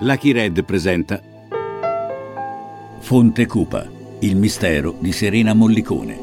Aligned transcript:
Lucky 0.00 0.30
Red 0.30 0.62
presenta 0.64 1.22
Fonte 2.98 3.46
Cupa, 3.46 3.90
il 4.20 4.36
mistero 4.36 4.94
di 5.00 5.10
Serena 5.10 5.54
Mollicone. 5.54 6.16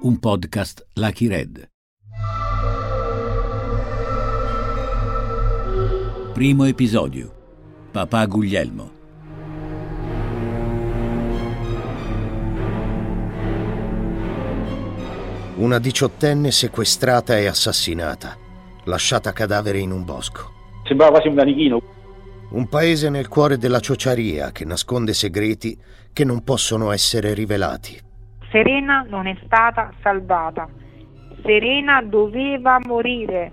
Un 0.00 0.18
podcast 0.18 0.86
Lucky 0.94 1.28
Red. 1.28 1.70
Primo 6.32 6.64
episodio. 6.64 7.32
Papà 7.92 8.26
Guglielmo. 8.26 8.90
Una 15.58 15.78
diciottenne 15.78 16.50
sequestrata 16.50 17.38
e 17.38 17.46
assassinata, 17.46 18.36
lasciata 18.84 19.32
cadavere 19.32 19.78
in 19.78 19.90
un 19.90 20.04
bosco. 20.04 20.52
Sembrava 20.84 21.12
quasi 21.12 21.28
un 21.28 21.34
manichino. 21.34 21.82
Un 22.50 22.68
paese 22.68 23.10
nel 23.10 23.28
cuore 23.28 23.56
della 23.58 23.80
ciociaria 23.80 24.52
che 24.52 24.64
nasconde 24.64 25.12
segreti 25.12 25.76
che 26.12 26.24
non 26.24 26.44
possono 26.44 26.92
essere 26.92 27.34
rivelati. 27.34 27.98
Serena 28.50 29.04
non 29.08 29.26
è 29.26 29.36
stata 29.44 29.92
salvata. 30.02 30.68
Serena 31.42 32.00
doveva 32.02 32.78
morire. 32.86 33.52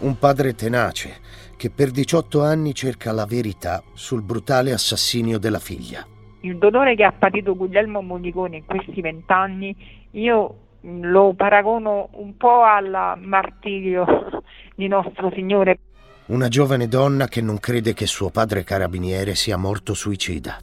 Un 0.00 0.18
padre 0.18 0.54
tenace 0.54 1.22
che 1.64 1.70
per 1.70 1.92
18 1.92 2.42
anni 2.42 2.74
cerca 2.74 3.10
la 3.10 3.24
verità 3.24 3.82
sul 3.94 4.20
brutale 4.20 4.70
assassinio 4.70 5.38
della 5.38 5.58
figlia. 5.58 6.06
Il 6.40 6.58
dolore 6.58 6.94
che 6.94 7.04
ha 7.04 7.12
patito 7.12 7.56
Guglielmo 7.56 8.02
Mollicone 8.02 8.58
in 8.58 8.66
questi 8.66 9.00
vent'anni, 9.00 9.74
io 10.10 10.56
lo 10.82 11.32
paragono 11.34 12.10
un 12.16 12.36
po' 12.36 12.64
al 12.64 13.18
martirio 13.22 14.04
di 14.76 14.88
nostro 14.88 15.30
Signore. 15.34 15.78
Una 16.26 16.48
giovane 16.48 16.86
donna 16.86 17.28
che 17.28 17.40
non 17.40 17.58
crede 17.58 17.94
che 17.94 18.04
suo 18.04 18.28
padre 18.28 18.62
carabiniere 18.62 19.34
sia 19.34 19.56
morto 19.56 19.94
suicida. 19.94 20.58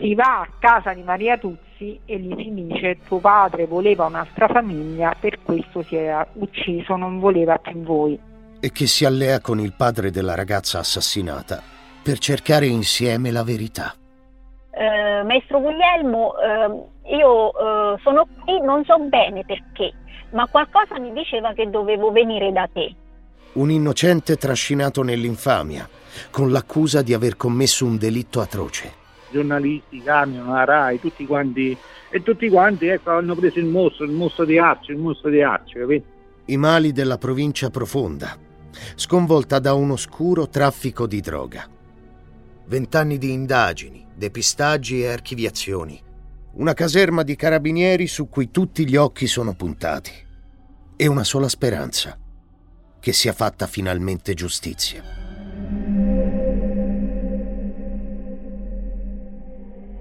Si 0.00 0.14
va 0.14 0.40
a 0.40 0.48
casa 0.58 0.94
di 0.94 1.02
Maria 1.02 1.36
Tuzzi 1.36 2.00
e 2.06 2.18
gli 2.18 2.34
si 2.42 2.54
dice 2.54 3.00
tuo 3.06 3.18
padre 3.18 3.66
voleva 3.66 4.06
un'altra 4.06 4.48
famiglia, 4.48 5.14
per 5.20 5.40
questo 5.42 5.82
si 5.82 5.96
era 5.96 6.26
ucciso, 6.36 6.96
non 6.96 7.18
voleva 7.18 7.58
più 7.58 7.82
voi 7.82 8.30
e 8.64 8.70
che 8.70 8.86
si 8.86 9.04
allea 9.04 9.40
con 9.40 9.58
il 9.58 9.72
padre 9.76 10.12
della 10.12 10.36
ragazza 10.36 10.78
assassinata 10.78 11.60
per 12.00 12.18
cercare 12.18 12.66
insieme 12.66 13.32
la 13.32 13.42
verità. 13.42 13.92
Eh, 14.70 15.24
maestro 15.24 15.60
Guglielmo, 15.60 16.34
eh, 16.38 17.16
io 17.16 17.50
eh, 17.50 17.98
sono 18.02 18.28
qui, 18.44 18.60
non 18.60 18.84
so 18.84 19.00
bene 19.00 19.44
perché, 19.44 19.92
ma 20.30 20.46
qualcosa 20.46 21.00
mi 21.00 21.12
diceva 21.12 21.52
che 21.54 21.68
dovevo 21.70 22.12
venire 22.12 22.52
da 22.52 22.68
te. 22.72 22.94
Un 23.54 23.68
innocente 23.72 24.36
trascinato 24.36 25.02
nell'infamia, 25.02 25.88
con 26.30 26.52
l'accusa 26.52 27.02
di 27.02 27.14
aver 27.14 27.36
commesso 27.36 27.84
un 27.84 27.98
delitto 27.98 28.40
atroce. 28.40 28.92
Giornalisti, 29.32 30.00
camion, 30.02 30.52
la 30.52 30.64
RAI, 30.64 31.00
tutti 31.00 31.26
quanti, 31.26 31.76
e 32.10 32.22
tutti 32.22 32.48
quanti 32.48 32.86
ecco, 32.86 33.10
hanno 33.10 33.34
preso 33.34 33.58
il 33.58 33.64
mostro, 33.64 34.04
il 34.04 34.12
mostro 34.12 34.44
di 34.44 34.56
Arci, 34.56 34.92
il 34.92 34.98
mostro 34.98 35.30
di 35.30 35.42
Arci, 35.42 35.78
capito? 35.80 36.06
I 36.44 36.56
mali 36.56 36.92
della 36.92 37.18
provincia 37.18 37.70
profonda, 37.70 38.36
sconvolta 38.94 39.58
da 39.58 39.74
un 39.74 39.90
oscuro 39.90 40.48
traffico 40.48 41.06
di 41.06 41.20
droga. 41.20 41.68
Vent'anni 42.66 43.18
di 43.18 43.32
indagini, 43.32 44.06
depistaggi 44.14 45.02
e 45.02 45.08
archiviazioni. 45.08 46.00
Una 46.52 46.74
caserma 46.74 47.22
di 47.22 47.36
carabinieri 47.36 48.06
su 48.06 48.28
cui 48.28 48.50
tutti 48.50 48.86
gli 48.86 48.96
occhi 48.96 49.26
sono 49.26 49.54
puntati. 49.54 50.12
E 50.96 51.06
una 51.06 51.24
sola 51.24 51.48
speranza, 51.48 52.18
che 53.00 53.12
sia 53.12 53.32
fatta 53.32 53.66
finalmente 53.66 54.34
giustizia. 54.34 55.02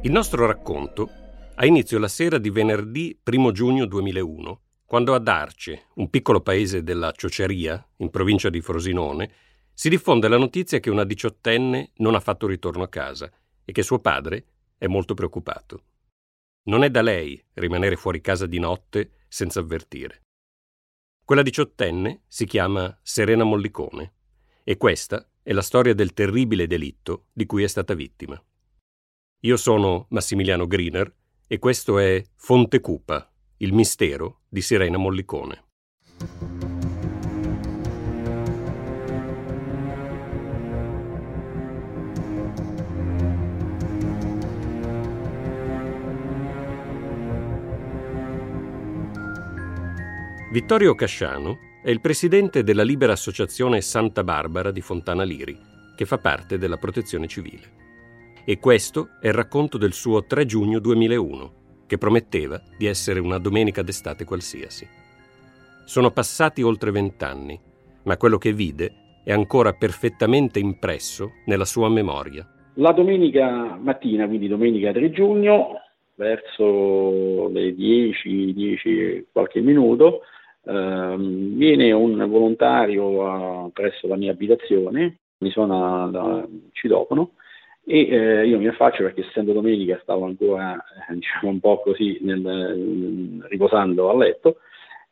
Il 0.03 0.11
nostro 0.11 0.45
racconto 0.45 1.09
ha 1.55 1.65
inizio 1.65 1.99
la 1.99 2.07
sera 2.07 2.37
di 2.37 2.49
venerdì 2.49 3.19
1 3.23 3.51
giugno 3.51 3.85
2001 3.85 4.61
quando 4.91 5.15
ad 5.15 5.25
Arce, 5.25 5.85
un 5.93 6.09
piccolo 6.09 6.41
paese 6.41 6.83
della 6.83 7.13
Ciociaria, 7.13 7.81
in 7.99 8.09
provincia 8.09 8.49
di 8.49 8.59
Frosinone, 8.59 9.31
si 9.73 9.87
diffonde 9.87 10.27
la 10.27 10.37
notizia 10.37 10.81
che 10.81 10.89
una 10.89 11.05
diciottenne 11.05 11.91
non 11.99 12.13
ha 12.13 12.19
fatto 12.19 12.45
ritorno 12.45 12.83
a 12.83 12.89
casa 12.89 13.31
e 13.63 13.71
che 13.71 13.83
suo 13.83 13.99
padre 13.99 14.47
è 14.77 14.87
molto 14.87 15.13
preoccupato. 15.13 15.83
Non 16.63 16.83
è 16.83 16.89
da 16.89 17.01
lei 17.01 17.41
rimanere 17.53 17.95
fuori 17.95 18.19
casa 18.19 18.45
di 18.47 18.59
notte 18.59 19.19
senza 19.29 19.61
avvertire. 19.61 20.23
Quella 21.23 21.41
diciottenne 21.41 22.23
si 22.27 22.45
chiama 22.45 22.99
Serena 23.01 23.45
Mollicone 23.45 24.13
e 24.61 24.75
questa 24.75 25.25
è 25.41 25.53
la 25.53 25.61
storia 25.61 25.93
del 25.93 26.11
terribile 26.11 26.67
delitto 26.67 27.27
di 27.31 27.45
cui 27.45 27.63
è 27.63 27.67
stata 27.67 27.93
vittima. 27.93 28.37
Io 29.43 29.55
sono 29.55 30.07
Massimiliano 30.09 30.67
Griner 30.67 31.15
e 31.47 31.59
questo 31.59 31.97
è 31.97 32.21
Fonte 32.35 32.81
Cupa, 32.81 33.30
il 33.61 33.73
mistero 33.73 34.39
di 34.49 34.59
Sirena 34.59 34.97
Mollicone. 34.97 35.65
Vittorio 50.51 50.95
Casciano 50.95 51.59
è 51.83 51.91
il 51.91 52.01
presidente 52.01 52.63
della 52.63 52.81
libera 52.81 53.13
associazione 53.13 53.79
Santa 53.81 54.23
Barbara 54.23 54.71
di 54.71 54.81
Fontana 54.81 55.21
Liri, 55.21 55.55
che 55.95 56.05
fa 56.05 56.17
parte 56.17 56.57
della 56.57 56.77
protezione 56.77 57.27
civile. 57.27 57.79
E 58.43 58.57
questo 58.57 59.09
è 59.21 59.27
il 59.27 59.33
racconto 59.33 59.77
del 59.77 59.93
suo 59.93 60.25
3 60.25 60.47
giugno 60.47 60.79
2001, 60.79 61.60
che 61.91 61.97
prometteva 61.97 62.57
di 62.77 62.85
essere 62.85 63.19
una 63.19 63.37
domenica 63.37 63.81
d'estate 63.81 64.23
qualsiasi. 64.23 64.87
Sono 65.83 66.09
passati 66.11 66.61
oltre 66.61 66.89
vent'anni, 66.89 67.59
ma 68.03 68.15
quello 68.15 68.37
che 68.37 68.53
vide 68.53 68.93
è 69.25 69.33
ancora 69.33 69.73
perfettamente 69.73 70.57
impresso 70.57 71.31
nella 71.47 71.65
sua 71.65 71.89
memoria. 71.89 72.47
La 72.75 72.93
domenica 72.93 73.77
mattina, 73.77 74.25
quindi 74.25 74.47
domenica 74.47 74.93
3 74.93 75.11
giugno, 75.11 75.81
verso 76.15 77.49
le 77.49 77.75
10, 77.75 78.53
10 78.53 79.25
qualche 79.29 79.59
minuto, 79.59 80.21
ehm, 80.63 81.57
viene 81.57 81.91
un 81.91 82.25
volontario 82.29 83.27
a, 83.29 83.69
presso 83.73 84.07
la 84.07 84.15
mia 84.15 84.31
abitazione, 84.31 85.17
mi 85.39 85.49
suona 85.49 86.07
da 86.07 86.47
citofono, 86.71 87.31
e 87.83 88.07
eh, 88.07 88.47
io 88.47 88.59
mi 88.59 88.67
affaccio 88.67 89.03
perché 89.03 89.25
essendo 89.27 89.53
domenica 89.53 89.99
stavo 90.03 90.25
ancora 90.25 90.75
eh, 90.75 91.13
diciamo 91.15 91.49
un 91.49 91.59
po' 91.59 91.81
così 91.81 92.19
nel, 92.21 93.45
riposando 93.49 94.09
a 94.09 94.15
letto. 94.15 94.57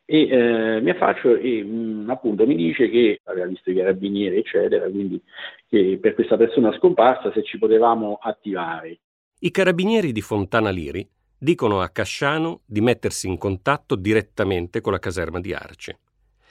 E 0.04 0.26
eh, 0.28 0.80
mi 0.80 0.90
affaccio 0.90 1.36
e 1.36 1.62
mh, 1.62 2.02
mm, 2.04 2.10
appunto 2.10 2.44
mi 2.44 2.56
dice 2.56 2.90
che 2.90 3.20
aveva 3.24 3.46
visto 3.46 3.70
i 3.70 3.76
carabinieri 3.76 4.38
eccetera 4.38 4.88
quindi 4.90 5.22
che 5.68 5.98
per 6.00 6.14
questa 6.14 6.36
persona 6.36 6.72
scomparsa 6.76 7.30
se 7.32 7.44
ci 7.44 7.58
potevamo 7.58 8.18
attivare. 8.20 8.98
I 9.38 9.50
carabinieri 9.52 10.10
di 10.10 10.20
Fontana 10.20 10.70
Liri 10.70 11.08
dicono 11.38 11.80
a 11.80 11.88
Casciano 11.90 12.62
di 12.66 12.80
mettersi 12.80 13.28
in 13.28 13.38
contatto 13.38 13.94
direttamente 13.94 14.80
con 14.80 14.92
la 14.92 14.98
caserma 14.98 15.40
di 15.40 15.54
Arce. 15.54 16.00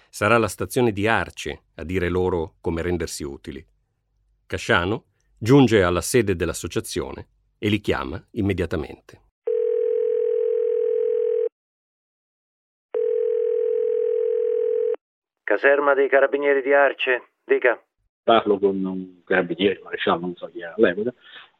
Sarà 0.09 0.37
la 0.37 0.47
stazione 0.47 0.91
di 0.91 1.05
Arce 1.05 1.63
a 1.75 1.83
dire 1.83 2.09
loro 2.09 2.55
come 2.61 2.81
rendersi 2.81 3.23
utili. 3.23 3.63
Casciano 4.47 5.03
giunge 5.41 5.83
alla 5.83 6.01
sede 6.01 6.35
dell'associazione 6.35 7.27
e 7.57 7.69
li 7.69 7.79
chiama 7.79 8.21
immediatamente. 8.31 9.21
Caserma 15.43 15.93
dei 15.93 16.09
Carabinieri 16.09 16.61
di 16.61 16.73
Arce, 16.73 17.29
dica. 17.43 17.81
Parlo 18.21 18.59
con 18.59 18.83
un 18.83 19.23
carabiniere, 19.23 19.79
maresciallo, 19.81 20.19
non 20.19 20.35
so 20.35 20.47
chi 20.51 20.61
era 20.61 20.75
all'epoca, 20.77 21.11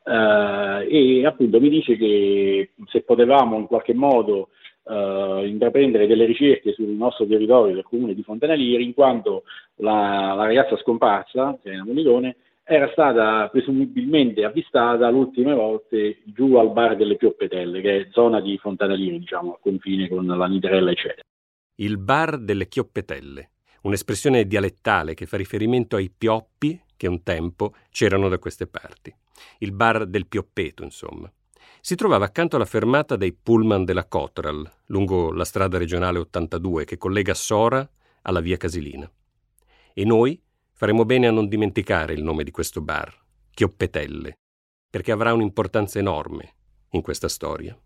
eh, 0.04 1.20
e 1.20 1.26
appunto 1.26 1.60
mi 1.60 1.70
dice 1.70 1.96
che 1.96 2.74
se 2.86 3.02
potevamo 3.02 3.58
in 3.58 3.66
qualche 3.66 3.94
modo 3.96 4.50
eh, 4.84 5.48
intraprendere 5.48 6.06
delle 6.06 6.26
ricerche 6.26 6.74
sul 6.74 6.90
nostro 6.90 7.26
territorio 7.26 7.74
del 7.74 7.84
comune 7.84 8.14
di 8.14 8.22
Fontanalieri, 8.22 8.84
in 8.84 8.94
quanto 8.94 9.44
la, 9.76 10.34
la 10.36 10.46
ragazza 10.46 10.78
scomparsa, 10.78 11.58
Serena 11.64 11.86
Mollicone, 11.86 12.36
era 12.70 12.88
stata 12.92 13.50
presumibilmente 13.50 14.44
avvistata 14.44 15.10
l'ultima 15.10 15.56
volta 15.56 15.98
giù 16.24 16.54
al 16.56 16.72
bar 16.72 16.96
delle 16.96 17.18
Chioppetelle, 17.18 17.82
che 17.82 17.98
è 17.98 18.08
zona 18.12 18.40
di 18.42 18.60
Fontanalini, 18.60 19.18
diciamo, 19.18 19.54
a 19.54 19.60
confine 19.60 20.08
con 20.08 20.28
la 20.28 20.46
Niterella, 20.46 20.92
eccetera. 20.92 21.24
Il 21.76 21.98
bar 21.98 22.38
delle 22.38 22.68
Chioppetelle, 22.68 23.50
un'espressione 23.82 24.46
dialettale 24.46 25.16
che 25.16 25.26
fa 25.26 25.36
riferimento 25.36 25.96
ai 25.96 26.12
pioppi 26.16 26.80
che 26.96 27.08
un 27.08 27.24
tempo 27.24 27.74
c'erano 27.90 28.30
da 28.30 28.38
queste 28.38 28.68
parti. 28.68 29.12
Il 29.60 29.72
bar 29.72 30.06
del 30.06 30.28
Pioppeto, 30.28 30.84
insomma. 30.84 31.32
si 31.82 31.96
trovava 31.96 32.26
accanto 32.26 32.56
alla 32.56 32.66
fermata 32.66 33.16
dei 33.16 33.34
pullman 33.34 33.84
della 33.84 34.06
Cotral, 34.06 34.70
lungo 34.88 35.32
la 35.32 35.46
strada 35.46 35.80
regionale 35.80 36.20
82 36.20 36.86
che 36.86 36.98
collega 36.98 37.34
Sora 37.34 37.90
alla 38.22 38.42
via 38.42 38.58
Casilina. 38.58 39.10
E 39.94 40.06
noi 40.06 40.40
faremo 40.80 41.04
bene 41.04 41.28
a 41.28 41.32
non 41.32 41.50
dimenticare 41.50 42.14
il 42.14 42.24
nome 42.24 42.46
di 42.46 42.52
questo 42.52 42.80
bar, 42.80 43.14
Chioppetelle, 43.54 44.38
perché 44.90 45.12
avrà 45.12 45.34
un'importanza 45.34 46.00
enorme 46.00 46.54
in 46.92 47.02
questa 47.02 47.28
storia. 47.28 47.78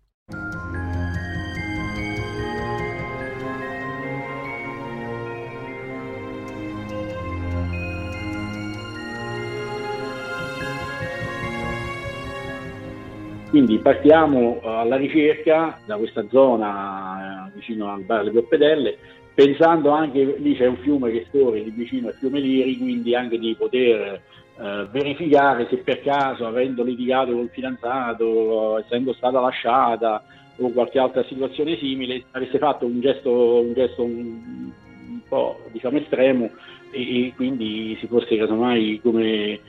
Quindi 13.50 13.78
partiamo 13.78 14.60
eh, 14.60 14.68
alla 14.68 14.96
ricerca 14.96 15.80
da 15.84 15.96
questa 15.96 16.24
zona 16.28 17.48
eh, 17.48 17.52
vicino 17.56 17.92
al 17.92 18.02
bar 18.02 18.22
Le 18.22 18.30
Pioppedelle, 18.30 18.98
pensando 19.34 19.90
anche, 19.90 20.36
lì 20.38 20.56
c'è 20.56 20.66
un 20.66 20.76
fiume 20.78 21.10
che 21.10 21.26
scorre 21.28 21.60
lì 21.60 21.70
vicino 21.70 22.08
al 22.08 22.14
fiume 22.14 22.40
Liri, 22.40 22.78
quindi 22.78 23.14
anche 23.14 23.38
di 23.38 23.54
poter 23.58 24.22
eh, 24.56 24.86
verificare 24.90 25.66
se 25.68 25.78
per 25.78 26.00
caso, 26.02 26.46
avendo 26.46 26.84
litigato 26.84 27.32
col 27.32 27.50
fidanzato, 27.52 28.78
essendo 28.78 29.12
stata 29.14 29.40
lasciata 29.40 30.22
o 30.56 30.70
qualche 30.70 31.00
altra 31.00 31.24
situazione 31.24 31.76
simile, 31.78 32.24
avesse 32.30 32.58
fatto 32.58 32.86
un 32.86 33.00
gesto 33.00 33.60
un, 33.60 33.72
gesto 33.72 34.04
un, 34.04 34.70
un 35.08 35.20
po' 35.26 35.60
diciamo 35.72 35.98
estremo 35.98 36.50
e, 36.92 37.26
e, 37.26 37.32
quindi 37.34 37.96
si 37.98 38.06
fosse 38.06 38.36
casomai 38.36 39.00
come 39.02 39.24
eh, 39.24 39.60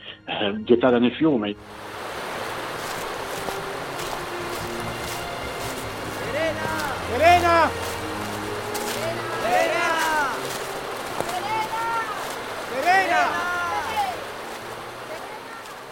gettata 0.64 1.00
nel 1.00 1.14
fiume. 1.14 1.56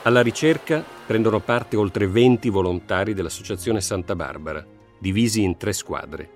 Alla 0.06 0.22
ricerca 0.22 0.84
prendono 1.08 1.40
parte 1.40 1.78
oltre 1.78 2.08
20 2.08 2.50
volontari 2.50 3.14
dell'Associazione 3.14 3.80
Santa 3.80 4.16
Barbara, 4.16 4.66
divisi 5.00 5.44
in 5.44 5.56
tre 5.56 5.72
squadre. 5.72 6.30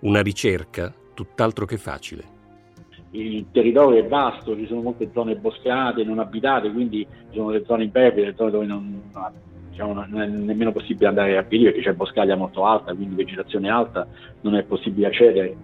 Una 0.00 0.22
ricerca 0.22 0.92
tutt'altro 1.14 1.66
che 1.66 1.76
facile. 1.76 2.38
Il 3.12 3.46
territorio 3.52 4.04
è 4.04 4.08
vasto, 4.08 4.56
ci 4.56 4.66
sono 4.66 4.82
molte 4.82 5.10
zone 5.12 5.36
boscate, 5.36 6.02
non 6.02 6.18
abitate, 6.18 6.72
quindi 6.72 7.06
ci 7.30 7.36
sono 7.36 7.50
le 7.50 7.64
zone 7.64 7.84
impervie, 7.84 8.24
le 8.24 8.34
zone 8.36 8.50
dove 8.50 8.66
non, 8.66 9.00
diciamo, 9.70 9.92
non 9.92 10.20
è 10.20 10.26
nemmeno 10.26 10.72
possibile 10.72 11.08
andare 11.08 11.38
a 11.38 11.44
piedi 11.44 11.64
perché 11.64 11.82
c'è 11.82 11.92
boscaglia 11.92 12.34
molto 12.34 12.64
alta, 12.64 12.92
quindi 12.92 13.14
vegetazione 13.14 13.70
alta, 13.70 14.06
non 14.40 14.56
è 14.56 14.64
possibile 14.64 15.06
accedere. 15.06 15.56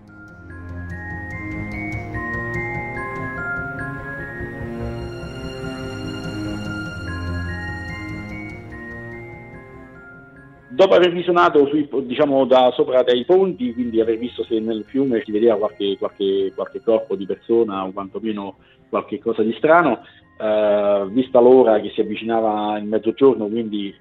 Dopo 10.77 10.93
aver 10.93 11.11
visionato 11.11 11.67
sui, 11.69 11.89
diciamo, 12.03 12.45
da 12.45 12.71
sopra 12.75 13.03
dei 13.03 13.25
ponti, 13.25 13.73
quindi 13.73 13.99
aver 13.99 14.19
visto 14.19 14.45
se 14.45 14.61
nel 14.61 14.85
fiume 14.87 15.23
si 15.25 15.33
vedeva 15.33 15.57
qualche, 15.57 15.97
qualche, 15.97 16.53
qualche 16.55 16.83
corpo 16.83 17.17
di 17.17 17.25
persona 17.25 17.87
o 17.87 17.93
quantomeno 17.93 18.57
qualche 18.91 19.19
cosa 19.19 19.43
di 19.43 19.55
strano, 19.55 20.05
eh, 20.39 21.07
vista 21.09 21.41
l'ora 21.41 21.81
che 21.81 21.93
si 21.95 22.03
avvicinava 22.03 22.77
il 22.77 22.85
mezzogiorno, 22.85 23.47
quindi 23.47 23.95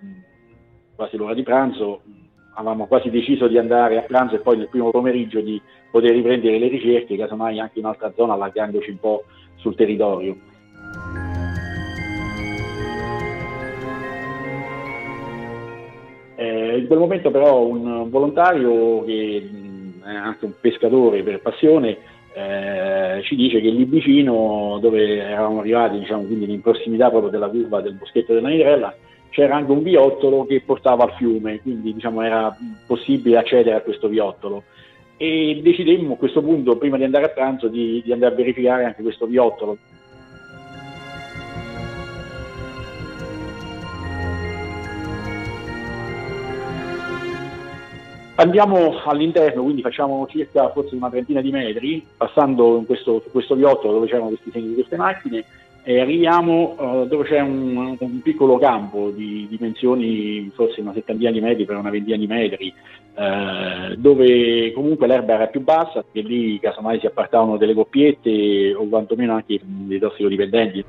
quasi 0.94 1.16
l'ora 1.16 1.34
di 1.34 1.44
pranzo, 1.44 2.02
avevamo 2.56 2.88
quasi 2.88 3.10
deciso 3.10 3.48
di 3.48 3.58
andare 3.58 3.98
a 3.98 4.02
pranzo 4.02 4.36
e 4.36 4.40
poi 4.40 4.58
nel 4.58 4.68
primo 4.68 4.92
pomeriggio 4.92 5.40
di 5.40 5.62
poter 5.90 6.12
riprendere 6.12 6.60
le 6.60 6.68
ricerche, 6.68 7.16
casomai 7.16 7.58
anche 7.58 7.80
in 7.80 7.86
un'altra 7.86 8.12
zona, 8.18 8.34
allargandoci 8.34 8.90
un 8.90 9.00
po' 9.00 9.24
sul 9.56 9.76
territorio. 9.76 10.36
Eh, 16.46 16.78
in 16.78 16.86
quel 16.86 17.00
momento 17.00 17.32
però 17.32 17.66
un 17.66 18.08
volontario 18.10 19.04
che 19.04 19.50
è 20.04 20.10
anche 20.14 20.46
un 20.46 20.54
pescatore 20.60 21.24
per 21.24 21.42
passione 21.42 21.98
eh, 22.34 23.22
ci 23.24 23.36
dice 23.36 23.60
che 23.62 23.70
lì 23.70 23.86
vicino, 23.86 24.78
dove 24.80 25.22
eravamo 25.22 25.62
arrivati, 25.62 25.98
diciamo, 25.98 26.24
quindi 26.24 26.52
in 26.52 26.62
prossimità 26.62 27.10
proprio 27.10 27.32
della 27.32 27.48
curva 27.48 27.82
del 27.82 27.94
boschetto 27.94 28.34
della 28.34 28.50
Nirella, 28.50 28.94
c'era 29.30 29.56
anche 29.56 29.72
un 29.72 29.82
viottolo 29.82 30.46
che 30.46 30.62
portava 30.62 31.06
al 31.06 31.14
fiume, 31.14 31.62
quindi 31.62 31.94
diciamo, 31.94 32.22
era 32.22 32.56
possibile 32.86 33.38
accedere 33.38 33.78
a 33.78 33.82
questo 33.82 34.08
viottolo. 34.08 34.64
E 35.18 35.62
decidemmo 35.64 36.14
a 36.16 36.18
questo 36.18 36.42
punto, 36.42 36.78
prima 36.78 36.98
di 36.98 37.06
andare 37.06 37.26
a 37.26 37.30
pranzo, 37.30 37.70
di, 37.70 38.02
di 38.04 38.12
andare 38.12 38.34
a 38.34 38.36
verificare 38.36 38.84
anche 38.84 39.02
questo 39.02 39.26
viottolo. 39.26 39.78
Andiamo 48.38 49.02
all'interno, 49.06 49.64
quindi 49.64 49.82
facciamo 49.82 50.28
circa 50.28 50.70
forse 50.72 50.94
una 50.96 51.10
trentina 51.10 51.40
di 51.40 51.52
metri, 51.52 52.06
passando 52.18 52.84
questo, 52.86 53.24
questo 53.32 53.56
viottolo 53.56 53.94
dove 53.94 54.08
c'erano 54.08 54.28
questi 54.28 54.52
segni 54.52 54.70
di 54.70 54.74
queste 54.74 54.98
macchine, 54.98 55.46
e 55.84 56.02
arriviamo 56.02 56.76
uh, 56.78 57.08
dove 57.08 57.26
c'è 57.26 57.40
un, 57.40 57.96
un, 57.98 58.22
piccolo 58.22 58.58
campo 58.58 59.12
di 59.12 59.46
dimensioni 59.48 60.52
forse 60.54 60.82
una 60.82 60.94
settantina 60.94 61.32
di 61.32 61.40
metri 61.40 61.64
per 61.64 61.78
una 61.78 61.92
ventina 61.92 62.18
di 62.18 62.28
metri, 62.28 62.74
uh, 63.14 63.96
dove 63.96 64.74
comunque 64.74 65.08
l'erba 65.08 65.36
era 65.36 65.48
più 65.48 65.62
bassa 65.62 66.04
e 66.12 66.22
lì 66.22 66.60
casomai 66.60 67.00
si 67.00 67.06
appartavano 67.06 67.56
delle 67.56 67.74
coppiette 67.74 68.74
o 68.74 68.86
quantomeno 68.88 69.36
anche 69.36 69.62
dei 69.64 70.00
tossicodipendenti. 70.00 70.84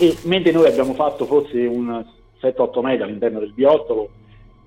E 0.00 0.16
mentre 0.24 0.52
noi 0.52 0.68
abbiamo 0.68 0.94
fatto 0.94 1.26
forse 1.26 1.66
un 1.66 2.04
7-8 2.40 2.80
metri 2.82 3.02
all'interno 3.02 3.40
del 3.40 3.52
biottolo, 3.52 4.10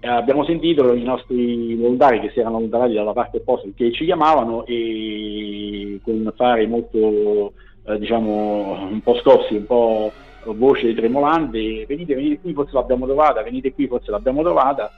eh, 0.02 0.08
abbiamo 0.10 0.44
sentito 0.44 0.94
i 0.94 1.04
nostri 1.04 1.74
volontari 1.76 2.20
che 2.20 2.32
si 2.32 2.40
erano 2.40 2.58
allontanati 2.58 2.94
dalla 2.94 3.14
parte 3.14 3.38
opposta 3.38 3.70
che 3.74 3.94
ci 3.94 4.04
chiamavano 4.04 4.66
e 4.66 6.00
con 6.04 6.34
fare 6.36 6.68
molto, 6.68 7.54
eh, 7.86 7.98
diciamo, 7.98 8.88
un 8.92 9.00
po' 9.02 9.16
scossi, 9.20 9.56
un 9.56 9.66
po' 9.66 10.12
voce 10.48 10.94
tremolante, 10.94 11.86
venite, 11.86 12.16
venite 12.16 12.40
qui, 12.42 12.54
forse 12.54 12.74
l'abbiamo 12.74 13.06
trovata, 13.06 13.42
venite 13.42 13.74
qui, 13.74 13.88
forse 13.88 14.12
l'abbiamo 14.12 14.42
trovata. 14.42 14.92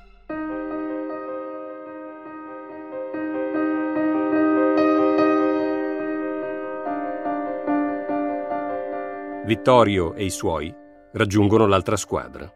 Vittorio 9.45 10.13
e 10.13 10.23
i 10.23 10.29
suoi 10.29 10.73
raggiungono 11.11 11.67
l'altra 11.67 11.97
squadra. 11.97 12.49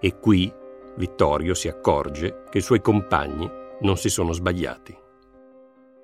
E 0.00 0.18
qui 0.18 0.52
Vittorio 0.96 1.54
si 1.54 1.68
accorge 1.68 2.42
che 2.50 2.58
i 2.58 2.60
suoi 2.60 2.80
compagni 2.80 3.48
non 3.82 3.94
si 3.94 4.08
sono 4.08 4.32
sbagliati. 4.32 4.92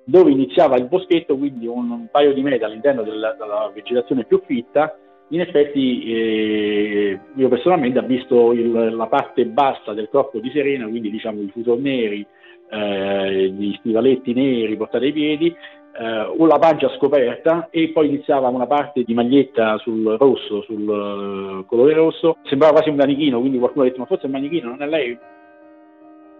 Dove 0.05 0.31
iniziava 0.31 0.77
il 0.77 0.87
boschetto, 0.87 1.37
quindi 1.37 1.67
un, 1.67 1.91
un 1.91 2.07
paio 2.09 2.33
di 2.33 2.41
metri 2.41 2.63
all'interno 2.63 3.03
della, 3.03 3.33
della 3.33 3.69
vegetazione 3.73 4.23
più 4.23 4.41
fitta, 4.45 4.97
in 5.31 5.41
effetti 5.41 6.03
eh, 6.05 7.19
io 7.35 7.47
personalmente 7.49 7.99
ho 7.99 8.05
visto 8.05 8.53
il, 8.53 8.95
la 8.95 9.07
parte 9.07 9.45
bassa 9.47 9.91
del 9.93 10.07
corpo 10.09 10.39
di 10.39 10.49
Serena, 10.51 10.87
quindi 10.87 11.11
diciamo 11.11 11.41
i 11.41 11.49
fuso 11.51 11.77
neri, 11.77 12.25
eh, 12.71 13.49
gli 13.49 13.75
stivaletti 13.79 14.31
neri 14.33 14.77
portati 14.77 15.05
ai 15.05 15.11
piedi 15.11 15.55
eh, 15.99 16.47
la 16.47 16.59
pancia 16.59 16.89
scoperta 16.95 17.67
e 17.69 17.89
poi 17.89 18.07
iniziava 18.07 18.47
una 18.47 18.67
parte 18.67 19.03
di 19.03 19.13
maglietta 19.13 19.77
sul 19.79 20.15
rosso, 20.17 20.61
sul 20.61 20.87
uh, 20.87 21.65
colore 21.65 21.93
rosso, 21.93 22.37
sembrava 22.43 22.73
quasi 22.73 22.89
un 22.89 22.95
manichino, 22.95 23.39
quindi 23.39 23.59
qualcuno 23.59 23.83
ha 23.83 23.87
detto 23.87 23.99
ma 23.99 24.05
forse 24.05 24.23
è 24.23 24.25
un 24.27 24.31
manichino, 24.31 24.69
non 24.69 24.81
è 24.81 24.87
lei? 24.87 25.17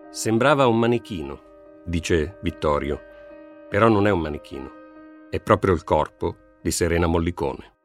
Sembrava 0.09 0.65
un 0.65 0.79
manichino, 0.79 1.39
dice 1.83 2.37
Vittorio, 2.41 2.99
però 3.67 3.89
non 3.89 4.07
è 4.07 4.11
un 4.11 4.19
manichino, 4.19 4.71
è 5.29 5.41
proprio 5.41 5.73
il 5.73 5.83
corpo 5.83 6.35
di 6.61 6.71
Serena 6.71 7.07
Mollicone. 7.07 7.78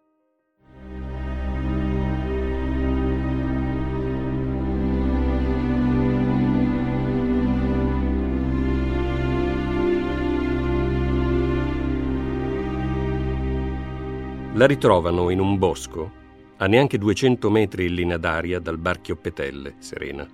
La 14.55 14.67
ritrovano 14.67 15.31
in 15.31 15.41
un 15.41 15.59
bosco, 15.59 16.13
a 16.59 16.67
neanche 16.67 16.97
200 16.97 17.51
metri 17.51 17.87
in 17.87 17.95
linea 17.95 18.19
d'aria 18.19 18.61
dal 18.61 18.79
bar 18.79 19.01
Chiopetelle, 19.01 19.75
Serena, 19.79 20.25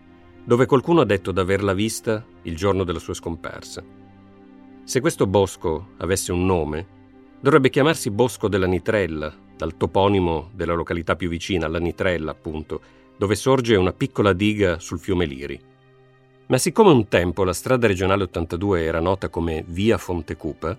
dove 0.44 0.66
qualcuno 0.66 1.00
ha 1.00 1.06
detto 1.06 1.32
d'averla 1.32 1.72
vista 1.72 2.22
il 2.42 2.54
giorno 2.54 2.84
della 2.84 2.98
sua 2.98 3.14
scomparsa. 3.14 3.82
Se 4.84 5.00
questo 5.00 5.26
bosco 5.26 5.92
avesse 5.96 6.32
un 6.32 6.44
nome, 6.44 6.86
dovrebbe 7.40 7.70
chiamarsi 7.70 8.10
Bosco 8.10 8.48
della 8.48 8.66
Nitrella, 8.66 9.34
dal 9.56 9.78
toponimo 9.78 10.50
della 10.52 10.74
località 10.74 11.16
più 11.16 11.30
vicina, 11.30 11.66
la 11.66 11.78
Nitrella 11.78 12.32
appunto, 12.32 12.82
dove 13.16 13.34
sorge 13.34 13.74
una 13.76 13.94
piccola 13.94 14.34
diga 14.34 14.78
sul 14.80 15.00
fiume 15.00 15.24
Liri. 15.24 15.58
Ma 16.48 16.58
siccome 16.58 16.90
un 16.90 17.08
tempo 17.08 17.42
la 17.42 17.54
strada 17.54 17.86
regionale 17.86 18.24
82 18.24 18.84
era 18.84 19.00
nota 19.00 19.30
come 19.30 19.64
Via 19.66 19.96
Fontecupa, 19.96 20.78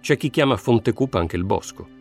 c'è 0.00 0.16
chi 0.16 0.30
chiama 0.30 0.56
Fontecupa 0.56 1.18
anche 1.18 1.36
il 1.36 1.44
bosco. 1.44 1.98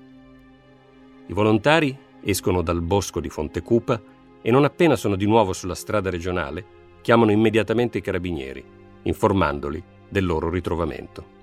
I 1.29 1.33
volontari 1.33 1.95
escono 2.23 2.63
dal 2.63 2.81
bosco 2.81 3.19
di 3.19 3.29
Fontecupa 3.29 4.01
e 4.41 4.49
non 4.49 4.63
appena 4.63 4.95
sono 4.95 5.15
di 5.15 5.27
nuovo 5.27 5.53
sulla 5.53 5.75
strada 5.75 6.09
regionale, 6.09 6.65
chiamano 7.01 7.29
immediatamente 7.29 7.99
i 7.99 8.01
carabinieri, 8.01 8.63
informandoli 9.03 9.81
del 10.09 10.25
loro 10.25 10.49
ritrovamento. 10.49 11.37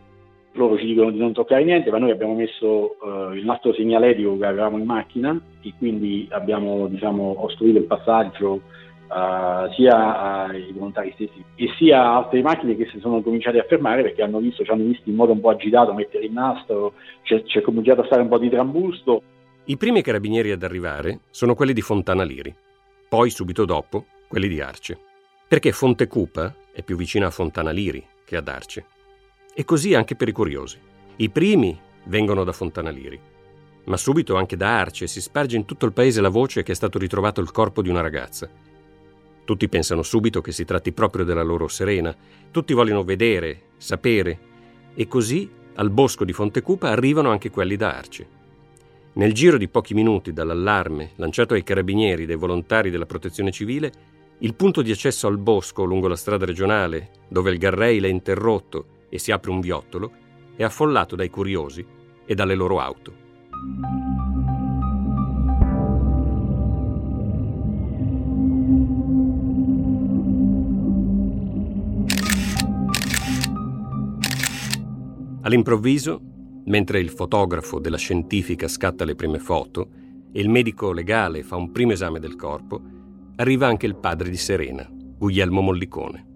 Loro 0.54 0.76
ci 0.76 0.86
dicono 0.86 1.12
di 1.12 1.18
non 1.18 1.32
toccare 1.32 1.62
niente, 1.62 1.92
ma 1.92 1.98
noi 1.98 2.10
abbiamo 2.10 2.34
messo 2.34 2.96
uh, 3.00 3.32
il 3.32 3.44
nostro 3.44 3.72
segnaletico 3.74 4.36
che 4.36 4.46
avevamo 4.46 4.76
in 4.76 4.86
macchina 4.86 5.40
e 5.62 5.72
quindi 5.78 6.26
abbiamo 6.32 6.88
diciamo, 6.88 7.44
ostruito 7.44 7.78
il 7.78 7.84
passaggio 7.84 8.50
uh, 8.54 9.72
sia 9.76 10.46
ai 10.46 10.72
volontari 10.72 11.12
stessi 11.14 11.44
e 11.54 11.68
sia 11.78 12.02
a 12.02 12.16
altre 12.16 12.42
macchine 12.42 12.74
che 12.74 12.88
si 12.90 12.98
sono 12.98 13.22
cominciate 13.22 13.60
a 13.60 13.66
fermare 13.68 14.02
perché 14.02 14.22
hanno 14.22 14.40
visto, 14.40 14.64
ci 14.64 14.70
hanno 14.72 14.82
visto 14.82 15.08
in 15.08 15.14
modo 15.14 15.30
un 15.30 15.40
po' 15.40 15.50
agitato 15.50 15.94
mettere 15.94 16.24
il 16.24 16.32
nastro, 16.32 16.94
c'è, 17.22 17.44
c'è 17.44 17.60
cominciato 17.60 18.00
a 18.00 18.06
stare 18.06 18.22
un 18.22 18.28
po' 18.28 18.38
di 18.38 18.50
trambusto. 18.50 19.22
I 19.66 19.76
primi 19.76 20.02
carabinieri 20.02 20.52
ad 20.52 20.62
arrivare 20.62 21.20
sono 21.30 21.54
quelli 21.54 21.72
di 21.72 21.82
Fontana 21.82 22.22
Liri, 22.22 22.54
poi 23.08 23.30
subito 23.30 23.64
dopo 23.64 24.06
quelli 24.28 24.48
di 24.48 24.60
Arce 24.60 24.98
perché 25.48 25.70
Fonte 25.70 26.08
Cupa 26.08 26.54
è 26.72 26.82
più 26.82 26.96
vicina 26.96 27.26
a 27.26 27.30
Fontana 27.30 27.70
Liri 27.70 28.04
che 28.24 28.36
ad 28.36 28.48
Arce. 28.48 28.84
E 29.54 29.64
così 29.64 29.94
anche 29.94 30.16
per 30.16 30.28
i 30.28 30.32
curiosi. 30.32 30.78
I 31.16 31.30
primi 31.30 31.78
vengono 32.04 32.42
da 32.42 32.52
Fontana 32.52 32.90
Liri, 32.90 33.18
ma 33.84 33.96
subito 33.96 34.34
anche 34.34 34.56
da 34.56 34.80
Arce 34.80 35.06
si 35.06 35.20
sparge 35.20 35.56
in 35.56 35.64
tutto 35.64 35.86
il 35.86 35.92
paese 35.92 36.20
la 36.20 36.28
voce 36.28 36.64
che 36.64 36.72
è 36.72 36.74
stato 36.74 36.98
ritrovato 36.98 37.40
il 37.40 37.52
corpo 37.52 37.80
di 37.80 37.88
una 37.88 38.00
ragazza. 38.00 38.50
Tutti 39.44 39.68
pensano 39.68 40.02
subito 40.02 40.40
che 40.40 40.50
si 40.50 40.64
tratti 40.64 40.92
proprio 40.92 41.24
della 41.24 41.44
loro 41.44 41.68
Serena, 41.68 42.14
tutti 42.50 42.72
vogliono 42.72 43.04
vedere, 43.04 43.68
sapere, 43.76 44.38
e 44.94 45.06
così 45.06 45.48
al 45.76 45.90
bosco 45.90 46.24
di 46.24 46.32
Fontecupa 46.32 46.88
arrivano 46.88 47.30
anche 47.30 47.50
quelli 47.50 47.76
da 47.76 47.96
Arce. 47.96 48.26
Nel 49.16 49.32
giro 49.32 49.56
di 49.56 49.66
pochi 49.66 49.94
minuti 49.94 50.34
dall'allarme 50.34 51.12
lanciato 51.16 51.54
ai 51.54 51.62
carabinieri 51.62 52.26
dai 52.26 52.36
volontari 52.36 52.90
della 52.90 53.06
protezione 53.06 53.50
civile, 53.50 53.90
il 54.40 54.54
punto 54.54 54.82
di 54.82 54.90
accesso 54.90 55.26
al 55.26 55.38
bosco 55.38 55.84
lungo 55.84 56.06
la 56.06 56.16
strada 56.16 56.44
regionale, 56.44 57.12
dove 57.26 57.50
il 57.50 57.56
garrail 57.56 58.04
è 58.04 58.08
interrotto 58.08 59.06
e 59.08 59.18
si 59.18 59.32
apre 59.32 59.52
un 59.52 59.60
viottolo, 59.60 60.12
è 60.54 60.64
affollato 60.64 61.16
dai 61.16 61.30
curiosi 61.30 61.82
e 62.26 62.34
dalle 62.34 62.54
loro 62.54 62.78
auto. 62.78 63.14
All'improvviso, 75.40 76.20
mentre 76.66 77.00
il 77.00 77.10
fotografo 77.10 77.78
della 77.78 77.96
scientifica 77.96 78.68
scatta 78.68 79.04
le 79.04 79.14
prime 79.14 79.38
foto 79.38 79.88
e 80.32 80.40
il 80.40 80.48
medico 80.48 80.92
legale 80.92 81.42
fa 81.42 81.56
un 81.56 81.72
primo 81.72 81.92
esame 81.92 82.20
del 82.20 82.36
corpo, 82.36 82.80
arriva 83.36 83.66
anche 83.66 83.86
il 83.86 83.96
padre 83.96 84.30
di 84.30 84.36
Serena, 84.36 84.88
Guglielmo 84.90 85.60
Mollicone. 85.60 86.26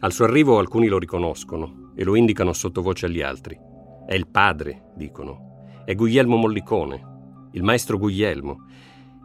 Al 0.00 0.12
suo 0.12 0.24
arrivo 0.24 0.58
alcuni 0.58 0.86
lo 0.86 0.98
riconoscono 0.98 1.92
e 1.94 2.04
lo 2.04 2.14
indicano 2.14 2.52
sottovoce 2.52 3.06
agli 3.06 3.22
altri. 3.22 3.58
È 4.06 4.14
il 4.14 4.26
padre, 4.26 4.92
dicono. 4.96 5.82
È 5.84 5.94
Guglielmo 5.94 6.36
Mollicone, 6.36 7.48
il 7.52 7.62
maestro 7.62 7.98
Guglielmo. 7.98 8.66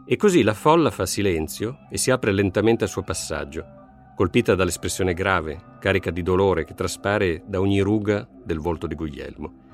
E 0.06 0.16
così 0.16 0.42
la 0.42 0.54
folla 0.54 0.90
fa 0.90 1.06
silenzio 1.06 1.86
e 1.90 1.98
si 1.98 2.10
apre 2.10 2.32
lentamente 2.32 2.84
al 2.84 2.90
suo 2.90 3.02
passaggio, 3.02 3.64
colpita 4.16 4.54
dall'espressione 4.54 5.14
grave, 5.14 5.76
carica 5.78 6.10
di 6.10 6.22
dolore 6.22 6.64
che 6.64 6.74
traspare 6.74 7.42
da 7.46 7.60
ogni 7.60 7.80
ruga 7.80 8.26
del 8.44 8.58
volto 8.58 8.86
di 8.86 8.94
Guglielmo. 8.94 9.68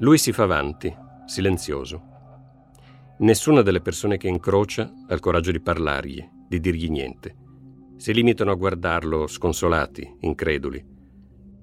Lui 0.00 0.18
si 0.18 0.30
fa 0.30 0.42
avanti, 0.42 0.94
silenzioso. 1.24 2.02
Nessuna 3.20 3.62
delle 3.62 3.80
persone 3.80 4.18
che 4.18 4.28
incrocia 4.28 4.92
ha 5.08 5.14
il 5.14 5.20
coraggio 5.20 5.52
di 5.52 5.60
parlargli, 5.60 6.22
di 6.46 6.60
dirgli 6.60 6.90
niente. 6.90 7.34
Si 7.96 8.12
limitano 8.12 8.50
a 8.50 8.56
guardarlo 8.56 9.26
sconsolati, 9.26 10.18
increduli, 10.20 10.84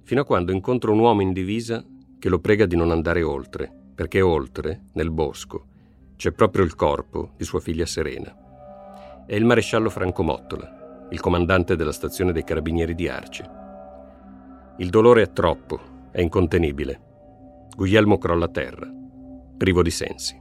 fino 0.01 0.21
a 0.21 0.25
quando 0.25 0.51
incontra 0.51 0.89
un 0.89 0.97
uomo 0.97 1.21
in 1.21 1.31
divisa 1.31 1.85
che 2.17 2.27
lo 2.27 2.39
prega 2.39 2.65
di 2.65 2.75
non 2.75 2.89
andare 2.89 3.21
oltre, 3.21 3.71
perché 3.93 4.21
oltre, 4.21 4.85
nel 4.93 5.11
bosco, 5.11 5.67
c'è 6.15 6.31
proprio 6.31 6.63
il 6.63 6.73
corpo 6.73 7.33
di 7.37 7.43
sua 7.43 7.59
figlia 7.59 7.85
Serena. 7.85 9.25
È 9.27 9.35
il 9.35 9.45
maresciallo 9.45 9.91
Franco 9.91 10.23
Mottola, 10.23 11.07
il 11.11 11.19
comandante 11.19 11.75
della 11.75 11.91
stazione 11.91 12.31
dei 12.31 12.43
carabinieri 12.43 12.95
di 12.95 13.07
Arce. 13.07 13.47
Il 14.77 14.89
dolore 14.89 15.21
è 15.21 15.31
troppo, 15.33 16.09
è 16.09 16.19
incontenibile. 16.19 17.11
Guglielmo 17.75 18.19
crolla 18.19 18.45
a 18.45 18.49
terra, 18.49 18.87
privo 19.57 19.81
di 19.81 19.89
sensi. 19.89 20.39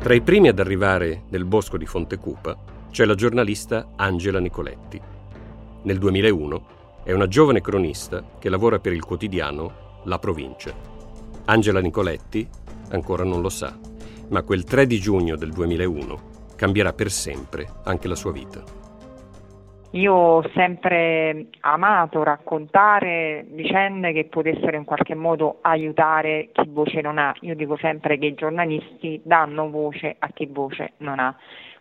Tra 0.00 0.14
i 0.14 0.20
primi 0.20 0.48
ad 0.48 0.58
arrivare 0.58 1.22
nel 1.28 1.44
bosco 1.44 1.76
di 1.76 1.86
Fontecupa 1.86 2.58
c'è 2.90 3.04
la 3.04 3.14
giornalista 3.14 3.92
Angela 3.94 4.40
Nicoletti. 4.40 5.00
Nel 5.82 5.98
2001 5.98 6.66
è 7.04 7.12
una 7.12 7.28
giovane 7.28 7.60
cronista 7.60 8.24
che 8.40 8.48
lavora 8.48 8.80
per 8.80 8.92
il 8.92 9.04
quotidiano 9.04 10.00
La 10.04 10.18
Provincia. 10.18 10.74
Angela 11.44 11.80
Nicoletti 11.80 12.48
ancora 12.90 13.22
non 13.22 13.40
lo 13.40 13.48
sa, 13.48 13.76
ma 14.30 14.42
quel 14.42 14.64
3 14.64 14.86
di 14.86 14.98
giugno 14.98 15.36
del 15.36 15.52
2001 15.52 16.34
cambierà 16.56 16.92
per 16.92 17.10
sempre 17.10 17.66
anche 17.84 18.08
la 18.08 18.14
sua 18.14 18.32
vita. 18.32 18.84
Io 19.96 20.12
ho 20.12 20.48
sempre 20.52 21.46
amato 21.60 22.22
raccontare 22.22 23.46
vicende 23.48 24.12
che 24.12 24.24
potessero 24.24 24.76
in 24.76 24.84
qualche 24.84 25.14
modo 25.14 25.58
aiutare 25.62 26.50
chi 26.52 26.68
voce 26.68 27.00
non 27.00 27.18
ha. 27.18 27.34
Io 27.40 27.54
dico 27.54 27.76
sempre 27.78 28.18
che 28.18 28.26
i 28.26 28.34
giornalisti 28.34 29.20
danno 29.24 29.70
voce 29.70 30.16
a 30.18 30.28
chi 30.34 30.46
voce 30.46 30.92
non 30.98 31.18
ha. 31.18 31.34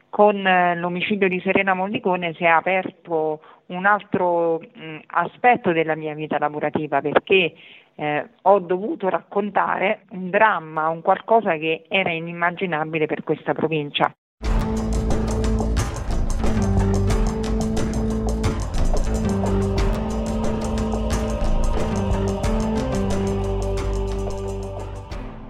Con 0.10 0.48
eh, 0.48 0.78
l'omicidio 0.78 1.28
di 1.28 1.42
Serena 1.42 1.74
Mollicone 1.74 2.34
si 2.36 2.44
è 2.44 2.48
aperto 2.48 3.42
un 3.68 3.86
altro 3.86 4.60
mh, 4.60 4.98
aspetto 5.08 5.74
della 5.74 5.96
mia 5.96 6.14
vita 6.14 6.38
lavorativa 6.38 7.02
perché 7.02 7.54
eh, 7.96 8.30
ho 8.42 8.60
dovuto 8.60 9.10
raccontare 9.10 10.06
un 10.12 10.30
dramma, 10.30 10.90
un 10.90 11.02
qualcosa 11.02 11.58
che 11.58 11.86
era 11.88 12.12
inimmaginabile 12.12 13.06
per 13.06 13.24
questa 13.24 13.54
provincia. 13.54 14.14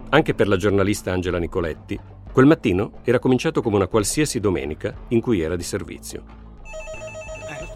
Anche 0.09 0.33
per 0.33 0.47
la 0.47 0.55
giornalista 0.55 1.11
Angela 1.11 1.39
Nicoletti, 1.39 1.99
quel 2.31 2.45
mattino 2.45 2.91
era 3.03 3.19
cominciato 3.19 3.61
come 3.61 3.75
una 3.75 3.87
qualsiasi 3.87 4.39
domenica 4.39 4.93
in 5.09 5.19
cui 5.19 5.41
era 5.41 5.57
di 5.57 5.63
servizio. 5.63 6.23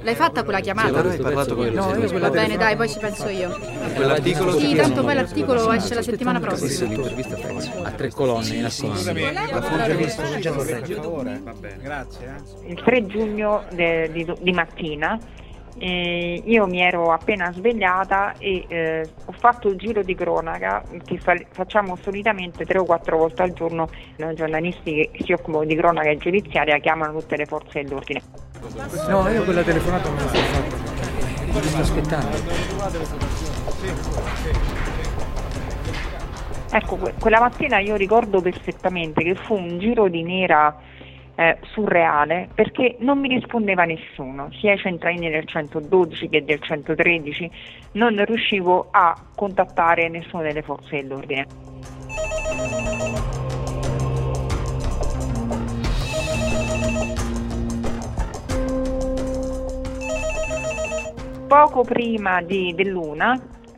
L'hai 0.01 0.15
fatta 0.15 0.43
quella 0.43 0.59
chiamata? 0.61 1.01
Sì, 1.01 1.17
hai 1.17 1.17
parlato 1.17 1.55
con 1.55 1.65
No, 1.67 1.95
io 1.95 2.09
quella 2.09 2.29
Va 2.29 2.29
bene, 2.29 2.55
dai, 2.55 2.75
poi 2.75 2.89
ci 2.89 2.99
penso 2.99 3.27
io. 3.27 3.49
Quell'articolo 3.95 4.57
Sì, 4.57 4.75
tanto 4.75 5.03
poi 5.03 5.13
l'articolo 5.13 5.71
esce 5.73 5.93
la 5.93 6.01
settimana 6.01 6.39
prossima. 6.39 6.89
l'intervista 6.89 7.35
a 7.83 7.91
tre 7.91 8.09
colonne 8.09 8.55
in 8.55 8.69
Scusami, 8.69 9.33
la 9.33 9.61
foggia 9.61 9.95
visto 9.95 10.39
già 10.39 10.51
vorrei. 10.51 11.41
Va 11.43 11.53
bene, 11.53 11.77
grazie. 11.81 12.27
Eh. 12.63 12.71
Il 12.71 12.81
3 12.81 13.05
giugno 13.07 13.63
de, 13.71 14.09
di, 14.11 14.25
di 14.39 14.51
mattina 14.51 15.19
eh, 15.79 16.41
io 16.45 16.67
mi 16.67 16.81
ero 16.81 17.11
appena 17.11 17.51
svegliata 17.53 18.33
e 18.37 18.65
eh, 18.67 19.09
ho 19.25 19.31
fatto 19.31 19.69
il 19.69 19.77
giro 19.77 20.03
di 20.03 20.13
cronaca 20.13 20.83
che 21.05 21.17
fa- 21.17 21.41
facciamo 21.51 21.95
solitamente 22.01 22.65
tre 22.65 22.79
o 22.79 22.85
quattro 22.85 23.17
volte 23.17 23.43
al 23.43 23.53
giorno 23.53 23.89
i 24.17 24.33
giornalisti 24.35 25.09
che 25.11 25.23
si 25.23 25.31
occupano 25.31 25.65
di 25.65 25.75
cronaca 25.75 26.13
giudiziaria 26.15 26.77
chiamano 26.79 27.19
tutte 27.19 27.37
le 27.37 27.45
forze 27.45 27.83
dell'ordine. 27.83 28.21
No, 29.07 29.29
io 29.29 29.43
quella 29.43 29.63
telefonata 29.63 30.09
non 30.09 30.19
sto 30.19 30.37
fatta. 30.37 31.61
Sto 31.61 31.77
aspettando. 31.77 32.37
Ecco, 36.71 36.97
que- 36.97 37.13
quella 37.19 37.39
mattina 37.39 37.79
io 37.79 37.95
ricordo 37.95 38.41
perfettamente 38.41 39.23
che 39.23 39.35
fu 39.35 39.55
un 39.55 39.79
giro 39.79 40.07
di 40.07 40.23
nera 40.23 40.75
eh, 41.35 41.57
surreale 41.71 42.49
perché 42.53 42.97
non 42.99 43.17
mi 43.19 43.29
rispondeva 43.29 43.85
nessuno, 43.85 44.51
sia 44.59 44.73
i 44.73 44.77
centralini 44.77 45.29
del 45.29 45.47
112 45.47 46.27
che 46.27 46.43
del 46.43 46.61
113, 46.61 47.49
non 47.93 48.23
riuscivo 48.25 48.89
a 48.91 49.15
contattare 49.35 50.09
nessuno 50.09 50.43
delle 50.43 50.61
forze 50.61 50.97
dell'ordine. 50.97 51.47
Poco 61.49 61.83
prima 61.83 62.43
di, 62.43 62.75
dell'una 62.75 63.35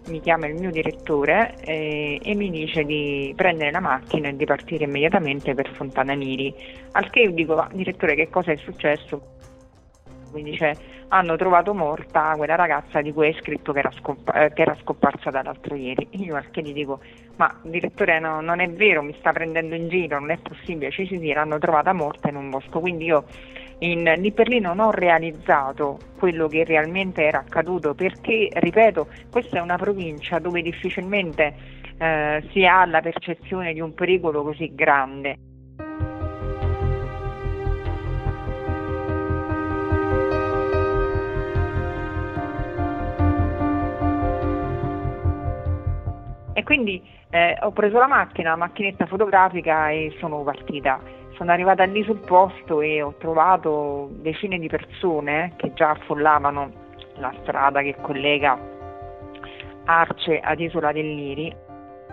mi 0.08 0.20
chiama 0.20 0.46
il 0.46 0.56
mio 0.56 0.72
direttore 0.72 1.56
eh, 1.62 2.20
e 2.22 2.36
mi 2.36 2.50
dice 2.50 2.84
di 2.84 3.32
prendere 3.34 3.72
la 3.72 3.80
macchina 3.80 4.28
e 4.28 4.36
di 4.36 4.44
partire 4.44 4.84
immediatamente 4.84 5.54
per 5.54 5.72
Fontana 5.72 6.12
Niri. 6.12 6.54
Al 6.92 7.10
che 7.10 7.22
io 7.22 7.32
dico, 7.32 7.66
direttore, 7.72 8.16
che 8.16 8.30
cosa 8.30 8.52
è 8.52 8.58
successo? 8.58 9.22
Mi 10.34 10.44
dice, 10.44 10.76
hanno 11.08 11.38
trovato 11.38 11.74
morta 11.74 12.34
quella 12.36 12.56
ragazza 12.56 13.00
di 13.00 13.14
cui 13.14 13.28
hai 13.28 13.38
scritto 13.40 13.72
che 13.72 13.80
era, 13.80 13.92
scompa- 13.92 14.34
eh, 14.34 14.52
che 14.52 14.64
era 14.64 14.76
scomparsa 14.82 15.30
dall'altro 15.30 15.74
ieri. 15.74 16.10
Io 16.12 16.36
al 16.36 16.52
che 16.52 16.62
gli 16.62 16.74
dico, 16.74 17.00
ma 17.38 17.58
direttore 17.64 18.20
no, 18.20 18.42
non 18.42 18.60
è 18.60 18.70
vero, 18.70 19.02
mi 19.02 19.16
sta 19.18 19.32
prendendo 19.32 19.76
in 19.76 19.88
giro, 19.88 20.20
non 20.20 20.32
è 20.32 20.38
possibile, 20.38 20.92
ci 20.92 21.08
si 21.08 21.18
sì, 21.18 21.32
l'hanno 21.32 21.58
trovata 21.58 21.94
morta 21.94 22.28
in 22.28 22.36
un 22.36 22.50
bosco. 22.50 22.82
Quindi 22.82 23.06
io 23.06 23.24
in, 23.84 24.14
lì 24.18 24.32
per 24.32 24.48
lì 24.48 24.60
non 24.60 24.80
ho 24.80 24.92
realizzato 24.92 25.98
quello 26.18 26.48
che 26.48 26.64
realmente 26.64 27.24
era 27.24 27.40
accaduto 27.40 27.94
perché, 27.96 28.50
ripeto, 28.52 29.08
questa 29.32 29.58
è 29.58 29.62
una 29.62 29.78
provincia 29.78 30.40
dove 30.40 30.62
difficilmente 30.62 31.54
eh, 31.98 32.44
si 32.52 32.66
ha 32.66 32.86
la 32.86 33.02
percezione 33.02 33.74
di 33.74 33.80
un 33.80 33.94
pericolo 33.94 34.44
così 34.44 34.74
grande. 34.74 35.38
E 46.54 46.64
quindi 46.64 47.02
eh, 47.32 47.58
ho 47.62 47.72
preso 47.72 47.98
la 47.98 48.08
macchina, 48.08 48.52
la 48.52 48.56
macchinetta 48.58 49.08
fotografica 49.08 49.90
e 49.90 50.16
sono 50.20 50.44
partita 50.44 51.00
sono 51.42 51.54
arrivata 51.54 51.86
lì 51.86 52.04
sul 52.04 52.20
posto 52.20 52.82
e 52.82 53.02
ho 53.02 53.16
trovato 53.18 54.10
decine 54.12 54.60
di 54.60 54.68
persone 54.68 55.54
che 55.56 55.74
già 55.74 55.90
affollavano 55.90 56.72
la 57.16 57.34
strada 57.42 57.82
che 57.82 57.96
collega 58.00 58.60
Arce 59.86 60.40
ad 60.40 60.60
Isola 60.60 60.92
del 60.92 61.16
Liri, 61.16 61.52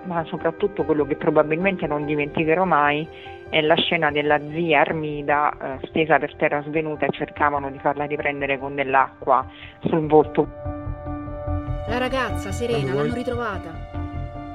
ma 0.04 0.24
soprattutto 0.24 0.84
quello 0.84 1.04
che 1.04 1.16
probabilmente 1.16 1.86
non 1.86 2.06
dimenticherò 2.06 2.64
mai 2.64 3.06
è 3.50 3.60
la 3.60 3.76
scena 3.76 4.10
della 4.10 4.40
zia 4.50 4.80
Armida 4.80 5.52
eh, 5.52 5.86
stesa 5.88 6.18
per 6.18 6.34
terra 6.36 6.62
svenuta 6.62 7.04
e 7.04 7.10
cercavano 7.10 7.70
di 7.70 7.78
farla 7.80 8.04
riprendere 8.04 8.58
con 8.58 8.74
dell'acqua 8.74 9.46
sul 9.80 10.06
volto. 10.06 10.48
La 11.86 11.98
ragazza, 11.98 12.50
Serena, 12.50 12.94
l'hanno 12.94 13.12
ritrovata. 13.12 13.77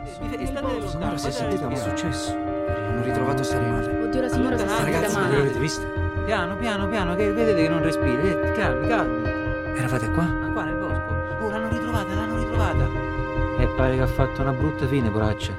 Signora, 0.05 1.17
si 1.17 1.27
è 1.27 1.31
sentita 1.31 1.67
che 1.67 1.73
è 1.73 1.77
successo? 1.77 2.35
Hanno 2.35 3.03
ritrovato 3.03 3.43
Serena. 3.43 3.77
Oddio, 3.77 4.21
la 4.21 4.27
signora 4.27 4.57
si 4.57 4.65
è 4.65 4.67
sentita 4.67 4.97
Ragazzi, 4.97 5.15
male. 5.19 5.37
l'avete 5.37 5.59
vista? 5.59 5.87
Piano, 6.25 6.55
piano, 6.57 6.87
piano, 6.87 7.15
che 7.15 7.31
vedete 7.31 7.61
che 7.61 7.69
non 7.69 7.81
respiri. 7.81 8.29
Eh, 8.29 8.51
calmi, 8.51 8.87
calmi. 8.87 9.27
Eravate 9.77 10.11
qua? 10.11 10.23
Ma 10.23 10.51
qua 10.51 10.63
nel 10.65 10.75
bosco. 10.75 11.45
Oh, 11.45 11.49
l'hanno 11.49 11.69
ritrovata, 11.69 12.13
l'hanno 12.13 12.37
ritrovata. 12.37 12.87
E 13.59 13.67
pare 13.75 13.95
che 13.95 14.01
ha 14.01 14.07
fatto 14.07 14.41
una 14.41 14.51
brutta 14.51 14.87
fine, 14.87 15.09
poraccia. 15.09 15.53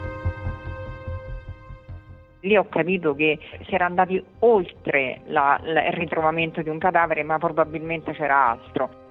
Lì 2.40 2.56
ho 2.56 2.68
capito 2.68 3.14
che 3.14 3.38
si 3.66 3.74
era 3.74 3.86
andati 3.86 4.22
oltre 4.40 5.22
la, 5.26 5.58
la, 5.62 5.86
il 5.86 5.94
ritrovamento 5.94 6.60
di 6.60 6.68
un 6.68 6.78
cadavere, 6.78 7.22
ma 7.22 7.38
probabilmente 7.38 8.12
c'era 8.12 8.50
altro. 8.50 9.03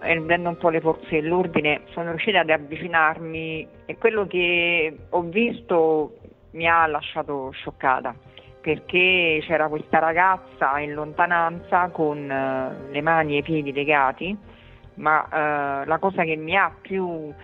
Vedendo 0.00 0.50
un 0.50 0.56
po' 0.56 0.68
le 0.68 0.80
forze 0.80 1.20
dell'ordine 1.20 1.82
sono 1.90 2.10
riuscita 2.10 2.40
ad 2.40 2.50
avvicinarmi 2.50 3.68
e 3.84 3.96
quello 3.98 4.26
che 4.26 4.96
ho 5.08 5.22
visto 5.22 6.18
mi 6.52 6.68
ha 6.68 6.86
lasciato 6.86 7.50
scioccata 7.50 8.14
perché 8.60 9.40
c'era 9.42 9.68
questa 9.68 9.98
ragazza 9.98 10.78
in 10.78 10.92
lontananza 10.92 11.88
con 11.88 12.18
uh, 12.18 12.90
le 12.92 13.00
mani 13.00 13.36
e 13.36 13.38
i 13.38 13.42
piedi 13.42 13.72
legati, 13.72 14.36
ma 14.94 15.22
uh, 15.22 15.88
la 15.88 15.98
cosa 15.98 16.24
che 16.24 16.36
mi 16.36 16.56
ha 16.56 16.70
più 16.80 17.04
uh, 17.04 17.34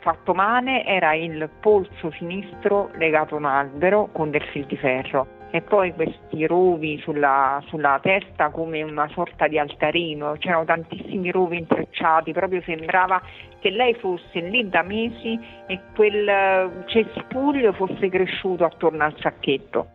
fatto 0.00 0.34
male 0.34 0.84
era 0.84 1.14
il 1.14 1.48
polso 1.60 2.10
sinistro 2.12 2.90
legato 2.94 3.34
a 3.34 3.38
un 3.38 3.46
albero 3.46 4.08
con 4.12 4.30
del 4.30 4.42
fil 4.52 4.66
di 4.66 4.76
ferro 4.76 5.40
e 5.54 5.60
poi 5.60 5.92
questi 5.92 6.46
rovi 6.46 6.98
sulla, 7.00 7.62
sulla, 7.66 7.98
testa 8.02 8.48
come 8.48 8.82
una 8.82 9.06
sorta 9.08 9.48
di 9.48 9.58
altarino, 9.58 10.36
c'erano 10.38 10.64
tantissimi 10.64 11.30
rovi 11.30 11.58
intrecciati, 11.58 12.32
proprio 12.32 12.62
sembrava 12.62 13.20
che 13.60 13.68
lei 13.68 13.92
fosse 13.96 14.40
lì 14.40 14.66
da 14.70 14.82
mesi 14.82 15.38
e 15.66 15.78
quel 15.94 16.26
eh, 16.26 16.70
cespuglio 16.86 17.74
fosse 17.74 18.08
cresciuto 18.08 18.64
attorno 18.64 19.04
al 19.04 19.14
sacchetto. 19.18 19.88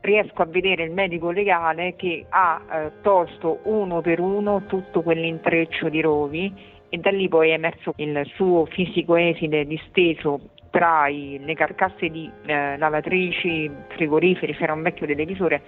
Riesco 0.00 0.42
a 0.42 0.46
vedere 0.46 0.82
il 0.82 0.90
medico 0.90 1.30
legale 1.30 1.94
che 1.94 2.26
ha 2.28 2.60
eh, 2.68 2.90
tolto 3.00 3.60
uno 3.62 4.00
per 4.00 4.18
uno 4.18 4.64
tutto 4.66 5.02
quell'intreccio 5.02 5.88
di 5.88 6.00
rovi 6.00 6.52
e 6.88 6.98
da 6.98 7.10
lì 7.10 7.28
poi 7.28 7.50
è 7.50 7.52
emerso 7.52 7.92
il 7.98 8.28
suo 8.34 8.64
fisico 8.64 9.14
esile 9.14 9.64
disteso 9.68 10.50
tra 10.72 11.06
i, 11.06 11.38
le 11.44 11.54
carcasse 11.54 12.08
di 12.08 12.28
eh, 12.46 12.78
lavatrici, 12.78 13.70
frigoriferi, 13.88 14.54
c'era 14.54 14.72
un 14.72 14.80
vecchio 14.82 15.06
televisore 15.06 15.62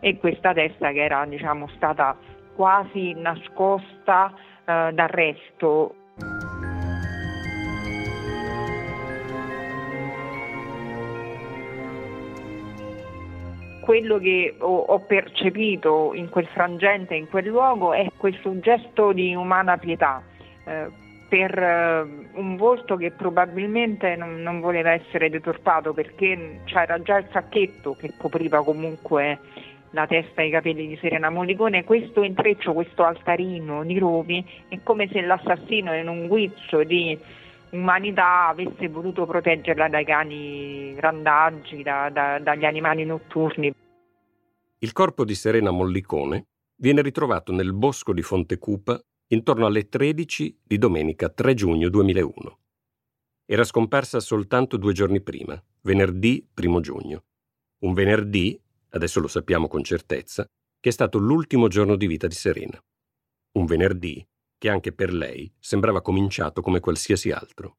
e 0.00 0.18
questa 0.18 0.52
testa 0.52 0.90
che 0.90 1.02
era 1.02 1.24
diciamo, 1.26 1.68
stata 1.76 2.16
quasi 2.56 3.14
nascosta 3.14 4.34
eh, 4.64 4.90
dal 4.92 5.08
resto. 5.08 5.94
Quello 13.80 14.18
che 14.18 14.54
ho, 14.58 14.98
percepito 15.06 16.12
in 16.12 16.28
quel 16.28 16.46
frangente, 16.48 17.14
in 17.14 17.28
quel 17.28 17.46
luogo, 17.46 17.94
è 17.94 18.06
questo 18.18 18.58
gesto 18.58 19.12
di 19.12 19.34
umana 19.34 19.78
pietà. 19.78 20.22
Eh, 20.66 21.06
per 21.28 21.58
uh, 21.58 22.38
un 22.38 22.56
volto 22.56 22.96
che 22.96 23.10
probabilmente 23.10 24.16
non, 24.16 24.40
non, 24.40 24.60
voleva 24.60 24.92
essere 24.92 25.28
deturpato 25.28 25.92
perché 25.92 26.60
c'era 26.64 27.00
già 27.02 27.18
il 27.18 27.28
sacchetto 27.30 27.94
che 27.94 28.14
copriva 28.16 28.64
comunque 28.64 29.38
la 29.90 30.06
testa 30.06 30.42
e 30.42 30.46
i 30.46 30.50
capelli 30.50 30.86
di 30.86 30.98
Serena 31.00 31.30
Molicone, 31.30 31.84
questo 31.84 32.22
intreccio, 32.22 32.72
questo 32.72 33.04
altarino 33.04 33.84
di 33.84 33.98
rovi 33.98 34.44
è 34.68 34.78
come 34.82 35.08
se 35.10 35.20
l'assassino 35.20 35.94
in 35.94 36.08
un 36.08 36.26
guizzo 36.26 36.82
di 36.84 37.18
umanità 37.70 38.48
avesse 38.48 38.88
voluto 38.88 39.26
proteggerla 39.26 39.88
dai 39.88 40.04
cani 40.04 40.98
randaggi, 40.98 41.82
da, 41.82 42.10
da, 42.10 42.38
dagli 42.38 42.64
animali 42.64 43.04
notturni. 43.04 43.72
Il 44.78 44.92
corpo 44.92 45.24
di 45.24 45.34
Serena 45.34 45.70
Mollicone 45.70 46.46
viene 46.76 47.02
ritrovato 47.02 47.52
nel 47.52 47.72
bosco 47.74 48.12
di 48.12 48.22
Fontecupa 48.22 49.00
intorno 49.28 49.66
alle 49.66 49.88
13 49.88 50.60
di 50.62 50.78
domenica 50.78 51.28
3 51.28 51.54
giugno 51.54 51.88
2001. 51.88 52.58
Era 53.44 53.64
scomparsa 53.64 54.20
soltanto 54.20 54.76
due 54.76 54.92
giorni 54.92 55.20
prima, 55.20 55.62
venerdì 55.82 56.46
1 56.54 56.80
giugno. 56.80 57.24
Un 57.80 57.92
venerdì, 57.92 58.60
adesso 58.90 59.20
lo 59.20 59.28
sappiamo 59.28 59.68
con 59.68 59.82
certezza, 59.82 60.46
che 60.80 60.88
è 60.88 60.92
stato 60.92 61.18
l'ultimo 61.18 61.68
giorno 61.68 61.96
di 61.96 62.06
vita 62.06 62.26
di 62.26 62.34
Serena. 62.34 62.82
Un 63.52 63.66
venerdì 63.66 64.26
che 64.56 64.68
anche 64.68 64.92
per 64.92 65.12
lei 65.12 65.50
sembrava 65.58 66.02
cominciato 66.02 66.60
come 66.62 66.80
qualsiasi 66.80 67.30
altro. 67.30 67.76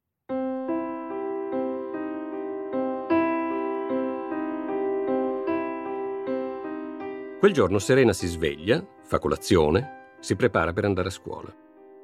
Quel 7.38 7.52
giorno 7.52 7.78
Serena 7.78 8.12
si 8.12 8.26
sveglia, 8.26 8.86
fa 9.02 9.18
colazione, 9.18 9.99
si 10.20 10.36
prepara 10.36 10.72
per 10.72 10.84
andare 10.84 11.08
a 11.08 11.12
scuola. 11.12 11.54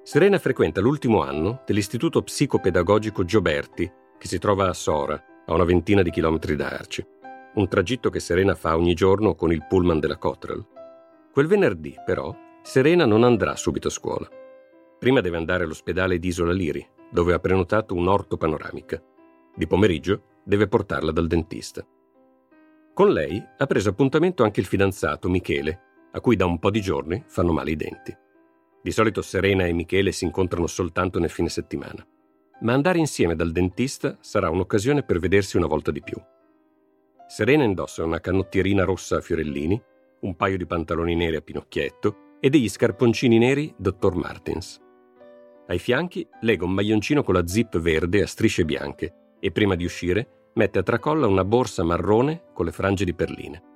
Serena 0.03 0.39
frequenta 0.39 0.81
l'ultimo 0.81 1.23
anno 1.23 1.63
dell'Istituto 1.67 2.23
Psicopedagogico 2.23 3.25
Gioberti, 3.25 3.91
che 4.19 4.27
si 4.27 4.39
trova 4.39 4.69
a 4.69 4.73
Sora, 4.73 5.23
a 5.47 5.53
una 5.55 5.65
ventina 5.65 6.03
di 6.03 6.11
chilometri 6.11 6.57
da 6.57 6.69
Arci. 6.69 7.05
Un 7.55 7.69
tragitto 7.69 8.11
che 8.11 8.21
Serena 8.21 8.55
fa 8.55 8.77
ogni 8.77 8.95
giorno 8.95 9.35
con 9.35 9.53
il 9.53 9.65
pullman 9.67 9.99
della 9.99 10.17
Cottrell. 10.17 10.65
Quel 11.33 11.47
venerdì, 11.47 11.95
però, 12.05 12.35
Serena 12.63 13.05
non 13.05 13.25
andrà 13.25 13.57
subito 13.57 13.89
a 13.89 13.91
scuola. 13.91 14.29
Prima 14.99 15.21
deve 15.21 15.37
andare 15.37 15.65
all'ospedale 15.65 16.19
di 16.19 16.29
Isola 16.29 16.53
Liri, 16.53 16.87
dove 17.11 17.33
ha 17.33 17.39
prenotato 17.39 17.95
un'orto 17.95 18.37
panoramica. 18.37 19.03
Di 19.55 19.67
pomeriggio 19.67 20.23
deve 20.45 20.69
portarla 20.69 21.13
dal 21.13 21.27
dentista. 21.27 21.87
Con 22.95 23.13
lei 23.13 23.43
ha 23.59 23.67
preso 23.67 23.91
appuntamento 23.91 24.43
anche 24.43 24.61
il 24.61 24.67
fidanzato 24.67 25.29
Michele, 25.29 25.81
a 26.17 26.21
cui 26.21 26.35
da 26.35 26.47
un 26.47 26.59
po' 26.59 26.71
di 26.71 26.81
giorni 26.81 27.23
fanno 27.27 27.53
male 27.53 27.73
i 27.73 27.77
denti. 27.77 28.17
Di 28.83 28.91
solito 28.91 29.21
Serena 29.21 29.67
e 29.67 29.73
Michele 29.73 30.13
si 30.13 30.25
incontrano 30.25 30.67
soltanto 30.67 31.19
nel 31.19 31.29
fine 31.29 31.51
settimana, 31.51 32.07
ma 32.63 32.73
andare 32.73 32.99
insieme 32.99 33.37
dal 33.37 33.53
dentista 33.53 34.17
sarà 34.21 34.49
un'occasione 34.49 35.03
per 35.03 35.19
vedersi 35.19 35.59
una 35.59 35.67
volta 35.67 35.91
di 35.91 36.03
più. 36.03 36.17
Serena 37.29 37.65
indossa 37.65 38.03
una 38.03 38.21
canottierina 38.21 38.85
rossa 38.85 39.19
a 39.19 39.21
fiorellini, 39.21 39.81
un 40.21 40.37
paio 40.37 40.57
di 40.57 40.65
pantaloni 40.65 41.15
neri 41.15 41.37
a 41.37 41.43
pinocchietto 41.43 42.37
e 42.41 42.49
degli 42.49 42.69
scarponcini 42.69 43.37
neri 43.37 43.75
Dr. 43.77 44.15
Martens. 44.15 44.81
Ai 45.67 45.79
fianchi 45.79 46.27
lega 46.41 46.65
un 46.65 46.73
maglioncino 46.73 47.23
con 47.23 47.35
la 47.35 47.47
zip 47.47 47.79
verde 47.79 48.23
a 48.23 48.27
strisce 48.27 48.65
bianche 48.65 49.35
e 49.39 49.51
prima 49.51 49.75
di 49.75 49.85
uscire 49.85 50.51
mette 50.55 50.79
a 50.79 50.83
tracolla 50.83 51.27
una 51.27 51.45
borsa 51.45 51.85
marrone 51.85 52.45
con 52.55 52.65
le 52.65 52.73
frange 52.73 53.05
di 53.05 53.13
perline. 53.13 53.75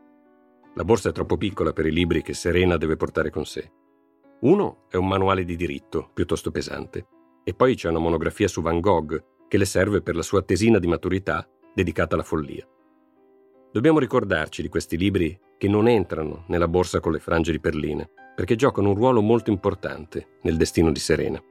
La 0.75 0.85
borsa 0.85 1.09
è 1.09 1.13
troppo 1.13 1.37
piccola 1.37 1.73
per 1.73 1.87
i 1.87 1.93
libri 1.93 2.23
che 2.23 2.33
Serena 2.33 2.77
deve 2.77 2.97
portare 2.97 3.31
con 3.31 3.45
sé. 3.45 3.71
Uno 4.41 4.87
è 4.89 4.97
un 4.97 5.09
manuale 5.09 5.45
di 5.45 5.57
diritto, 5.57 6.11
piuttosto 6.15 6.51
pesante, 6.51 7.07
e 7.43 7.55
poi 7.55 7.75
c'è 7.75 7.89
una 7.89 7.99
monografia 7.99 8.49
su 8.49 8.63
Van 8.63 8.81
Gogh 8.81 9.49
che 9.49 9.59
le 9.59 9.65
serve 9.65 10.01
per 10.01 10.15
la 10.15 10.23
sua 10.23 10.43
tesina 10.43 10.79
di 10.79 10.87
maturità 10.87 11.47
dedicata 11.75 12.15
alla 12.15 12.23
follia. 12.23 12.67
Dobbiamo 13.73 13.99
ricordarci 13.99 14.63
di 14.63 14.69
questi 14.69 14.97
libri 14.97 15.39
che 15.59 15.69
non 15.69 15.89
entrano 15.89 16.45
nella 16.47 16.69
borsa 16.69 17.01
con 17.01 17.13
le 17.13 17.19
frange 17.19 17.53
di 17.53 17.61
perline, 17.61 18.11
perché 18.35 18.55
giocano 18.55 18.91
un 18.91 18.95
ruolo 18.95 19.21
molto 19.21 19.51
importante 19.51 20.39
nel 20.43 20.57
destino 20.57 20.91
di 20.93 21.01
Serena. 21.01 21.43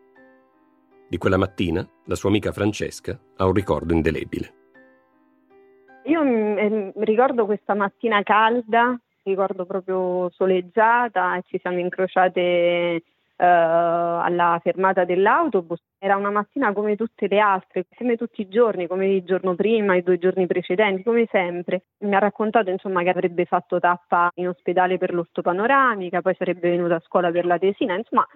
Di 1.07 1.17
quella 1.17 1.37
mattina, 1.37 1.87
la 2.05 2.15
sua 2.15 2.29
amica 2.29 2.51
Francesca 2.51 3.19
ha 3.35 3.45
un 3.45 3.53
ricordo 3.53 3.93
indelebile. 3.93 4.53
Io 6.05 6.23
mi 6.23 6.91
ricordo 7.05 7.45
questa 7.45 7.75
mattina 7.75 8.23
calda, 8.23 8.99
ricordo 9.29 9.65
proprio 9.65 10.29
soleggiata 10.31 11.37
e 11.37 11.43
ci 11.47 11.59
siamo 11.59 11.79
incrociate 11.79 13.03
Uh, 13.39 13.45
alla 13.45 14.59
fermata 14.61 15.05
dell'autobus. 15.05 15.79
Era 15.97 16.17
una 16.17 16.29
mattina 16.29 16.73
come 16.73 16.97
tutte 16.97 17.25
le 17.29 17.39
altre, 17.39 17.85
come 17.95 18.17
tutti 18.17 18.41
i 18.41 18.49
giorni, 18.49 18.85
come 18.85 19.07
il 19.07 19.23
giorno 19.23 19.55
prima, 19.55 19.95
i 19.95 20.03
due 20.03 20.17
giorni 20.17 20.45
precedenti, 20.45 21.03
come 21.03 21.25
sempre. 21.31 21.83
Mi 21.99 22.15
ha 22.15 22.19
raccontato 22.19 22.69
insomma 22.69 23.01
che 23.01 23.07
avrebbe 23.07 23.45
fatto 23.45 23.79
tappa 23.79 24.29
in 24.33 24.49
ospedale 24.49 24.97
per 24.97 25.13
l'ortopanoramica, 25.13 26.21
poi 26.21 26.35
sarebbe 26.37 26.69
venuta 26.69 26.95
a 26.95 26.99
scuola 26.99 27.31
per 27.31 27.45
la 27.45 27.57
tesina, 27.57 27.95
insomma 27.95 28.27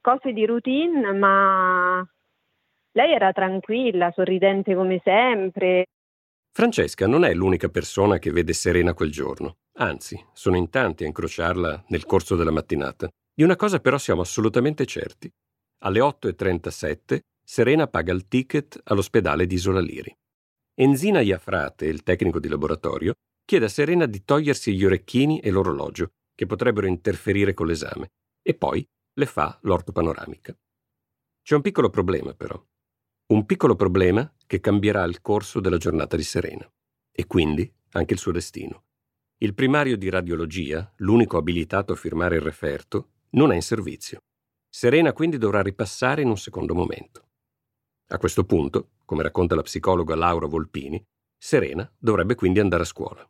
cose 0.00 0.32
di 0.32 0.46
routine, 0.46 1.12
ma 1.12 2.08
lei 2.92 3.12
era 3.14 3.32
tranquilla, 3.32 4.12
sorridente 4.12 4.76
come 4.76 5.00
sempre. 5.02 5.86
Francesca 6.52 7.08
non 7.08 7.24
è 7.24 7.34
l'unica 7.34 7.68
persona 7.68 8.18
che 8.18 8.30
vede 8.30 8.52
Serena 8.52 8.94
quel 8.94 9.10
giorno. 9.10 9.56
Anzi, 9.78 10.22
sono 10.32 10.56
in 10.56 10.68
tanti 10.68 11.04
a 11.04 11.06
incrociarla 11.06 11.84
nel 11.88 12.04
corso 12.04 12.36
della 12.36 12.50
mattinata. 12.50 13.08
Di 13.34 13.42
una 13.42 13.56
cosa 13.56 13.80
però 13.80 13.96
siamo 13.96 14.20
assolutamente 14.20 14.84
certi. 14.84 15.30
Alle 15.84 16.00
8.37 16.00 17.20
Serena 17.44 17.88
paga 17.88 18.12
il 18.12 18.28
ticket 18.28 18.80
all'ospedale 18.84 19.46
di 19.46 19.54
Isola 19.54 19.80
Liri. 19.80 20.14
Enzina 20.74 21.20
Iafrate, 21.20 21.86
il 21.86 22.02
tecnico 22.02 22.38
di 22.38 22.48
laboratorio, 22.48 23.14
chiede 23.44 23.64
a 23.64 23.68
Serena 23.68 24.06
di 24.06 24.24
togliersi 24.24 24.74
gli 24.74 24.84
orecchini 24.84 25.40
e 25.40 25.50
l'orologio, 25.50 26.12
che 26.34 26.46
potrebbero 26.46 26.86
interferire 26.86 27.52
con 27.52 27.66
l'esame, 27.66 28.12
e 28.42 28.54
poi 28.54 28.86
le 29.14 29.26
fa 29.26 29.58
l'ortopanoramica. 29.62 30.56
C'è 31.42 31.54
un 31.54 31.62
piccolo 31.62 31.90
problema 31.90 32.32
però. 32.34 32.62
Un 33.32 33.44
piccolo 33.44 33.74
problema 33.74 34.32
che 34.46 34.60
cambierà 34.60 35.02
il 35.04 35.20
corso 35.20 35.60
della 35.60 35.78
giornata 35.78 36.16
di 36.16 36.22
Serena, 36.22 36.70
e 37.10 37.26
quindi 37.26 37.70
anche 37.90 38.14
il 38.14 38.18
suo 38.18 38.32
destino. 38.32 38.84
Il 39.42 39.54
primario 39.54 39.96
di 39.96 40.08
radiologia, 40.08 40.88
l'unico 40.98 41.36
abilitato 41.36 41.92
a 41.92 41.96
firmare 41.96 42.36
il 42.36 42.42
referto, 42.42 43.08
non 43.30 43.50
è 43.50 43.56
in 43.56 43.62
servizio. 43.62 44.20
Serena 44.70 45.12
quindi 45.12 45.36
dovrà 45.36 45.62
ripassare 45.62 46.22
in 46.22 46.28
un 46.28 46.36
secondo 46.36 46.76
momento. 46.76 47.24
A 48.10 48.18
questo 48.18 48.44
punto, 48.44 48.90
come 49.04 49.24
racconta 49.24 49.56
la 49.56 49.62
psicologa 49.62 50.14
Laura 50.14 50.46
Volpini, 50.46 51.04
Serena 51.36 51.90
dovrebbe 51.98 52.36
quindi 52.36 52.60
andare 52.60 52.82
a 52.82 52.86
scuola. 52.86 53.28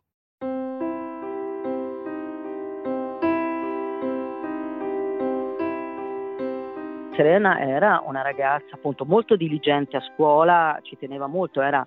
Serena 7.15 7.59
era 7.59 8.03
una 8.05 8.21
ragazza 8.21 8.75
appunto 8.75 9.03
molto 9.03 9.35
diligente 9.35 9.97
a 9.97 10.01
scuola, 10.13 10.79
ci 10.83 10.95
teneva 10.95 11.25
molto, 11.25 11.59
era 11.59 11.83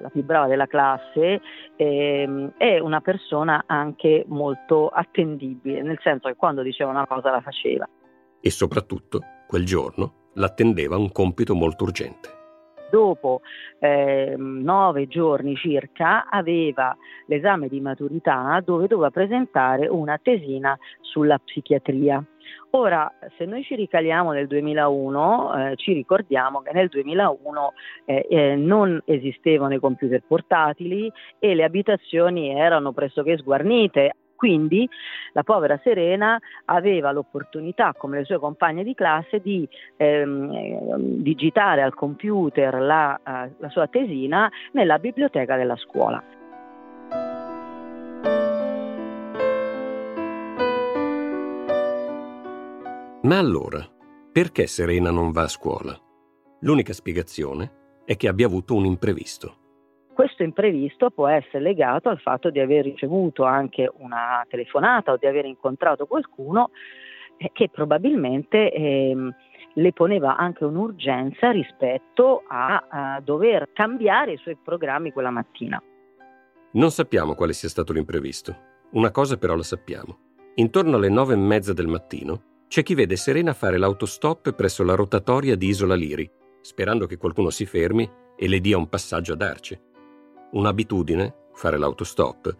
la 0.00 0.08
più 0.08 0.24
brava 0.24 0.46
della 0.46 0.66
classe 0.66 1.40
ehm, 1.76 2.54
è 2.56 2.78
una 2.78 3.00
persona 3.00 3.64
anche 3.66 4.24
molto 4.28 4.88
attendibile, 4.88 5.82
nel 5.82 5.98
senso 6.02 6.28
che 6.28 6.36
quando 6.36 6.62
diceva 6.62 6.90
una 6.90 7.06
cosa 7.06 7.30
la 7.30 7.40
faceva. 7.40 7.88
E 8.40 8.50
soprattutto, 8.50 9.20
quel 9.46 9.64
giorno, 9.64 10.30
l'attendeva 10.34 10.96
un 10.96 11.10
compito 11.10 11.54
molto 11.54 11.84
urgente. 11.84 12.36
Dopo 12.90 13.42
eh, 13.80 14.34
nove 14.38 15.08
giorni 15.08 15.54
circa 15.56 16.26
aveva 16.28 16.96
l'esame 17.26 17.68
di 17.68 17.80
maturità 17.80 18.62
dove 18.64 18.86
doveva 18.86 19.10
presentare 19.10 19.88
una 19.88 20.18
tesina 20.22 20.78
sulla 21.00 21.38
psichiatria. 21.38 22.24
Ora, 22.70 23.10
se 23.36 23.46
noi 23.46 23.62
ci 23.62 23.74
ricaliamo 23.74 24.32
nel 24.32 24.46
2001, 24.46 25.54
eh, 25.54 25.76
ci 25.76 25.92
ricordiamo 25.92 26.60
che 26.60 26.72
nel 26.72 26.88
2001 26.88 27.72
eh, 28.04 28.26
eh, 28.28 28.56
non 28.56 29.00
esistevano 29.06 29.74
i 29.74 29.78
computer 29.78 30.22
portatili 30.26 31.10
e 31.38 31.54
le 31.54 31.64
abitazioni 31.64 32.50
erano 32.50 32.92
pressoché 32.92 33.38
sguarnite. 33.38 34.14
Quindi 34.38 34.88
la 35.32 35.42
povera 35.42 35.80
Serena 35.82 36.38
aveva 36.66 37.10
l'opportunità, 37.10 37.92
come 37.98 38.18
le 38.18 38.24
sue 38.24 38.38
compagne 38.38 38.84
di 38.84 38.94
classe, 38.94 39.40
di 39.40 39.68
ehm, 39.96 40.96
digitare 41.20 41.82
al 41.82 41.92
computer 41.92 42.74
la, 42.74 43.18
uh, 43.18 43.52
la 43.58 43.68
sua 43.68 43.88
tesina 43.88 44.48
nella 44.74 45.00
biblioteca 45.00 45.56
della 45.56 45.74
scuola. 45.74 46.22
Ma 53.28 53.36
allora, 53.36 53.86
perché 54.32 54.66
Serena 54.66 55.10
non 55.10 55.32
va 55.32 55.42
a 55.42 55.48
scuola? 55.48 55.94
L'unica 56.60 56.94
spiegazione 56.94 58.00
è 58.06 58.16
che 58.16 58.26
abbia 58.26 58.46
avuto 58.46 58.74
un 58.74 58.86
imprevisto. 58.86 59.56
Questo 60.14 60.44
imprevisto 60.44 61.10
può 61.10 61.28
essere 61.28 61.60
legato 61.62 62.08
al 62.08 62.20
fatto 62.20 62.48
di 62.48 62.58
aver 62.58 62.84
ricevuto 62.84 63.44
anche 63.44 63.92
una 63.98 64.42
telefonata 64.48 65.12
o 65.12 65.18
di 65.18 65.26
aver 65.26 65.44
incontrato 65.44 66.06
qualcuno 66.06 66.70
eh, 67.36 67.50
che 67.52 67.68
probabilmente 67.68 68.72
eh, 68.72 69.14
le 69.74 69.92
poneva 69.92 70.38
anche 70.38 70.64
un'urgenza 70.64 71.50
rispetto 71.50 72.44
a, 72.48 72.86
a 72.88 73.20
dover 73.20 73.72
cambiare 73.74 74.32
i 74.32 74.38
suoi 74.38 74.56
programmi 74.56 75.12
quella 75.12 75.28
mattina. 75.28 75.78
Non 76.70 76.90
sappiamo 76.90 77.34
quale 77.34 77.52
sia 77.52 77.68
stato 77.68 77.92
l'imprevisto. 77.92 78.56
Una 78.92 79.10
cosa 79.10 79.36
però 79.36 79.54
la 79.54 79.62
sappiamo. 79.62 80.16
Intorno 80.54 80.96
alle 80.96 81.10
nove 81.10 81.34
e 81.34 81.36
mezza 81.36 81.74
del 81.74 81.88
mattino 81.88 82.56
c'è 82.68 82.82
chi 82.82 82.94
vede 82.94 83.16
Serena 83.16 83.54
fare 83.54 83.78
l'autostop 83.78 84.54
presso 84.54 84.84
la 84.84 84.94
rotatoria 84.94 85.56
di 85.56 85.68
Isola 85.68 85.94
Liri, 85.94 86.30
sperando 86.60 87.06
che 87.06 87.16
qualcuno 87.16 87.48
si 87.48 87.64
fermi 87.64 88.08
e 88.36 88.46
le 88.46 88.60
dia 88.60 88.76
un 88.76 88.90
passaggio 88.90 89.32
ad 89.32 89.40
Arce. 89.40 89.80
Un'abitudine, 90.52 91.48
fare 91.54 91.78
l'autostop, 91.78 92.56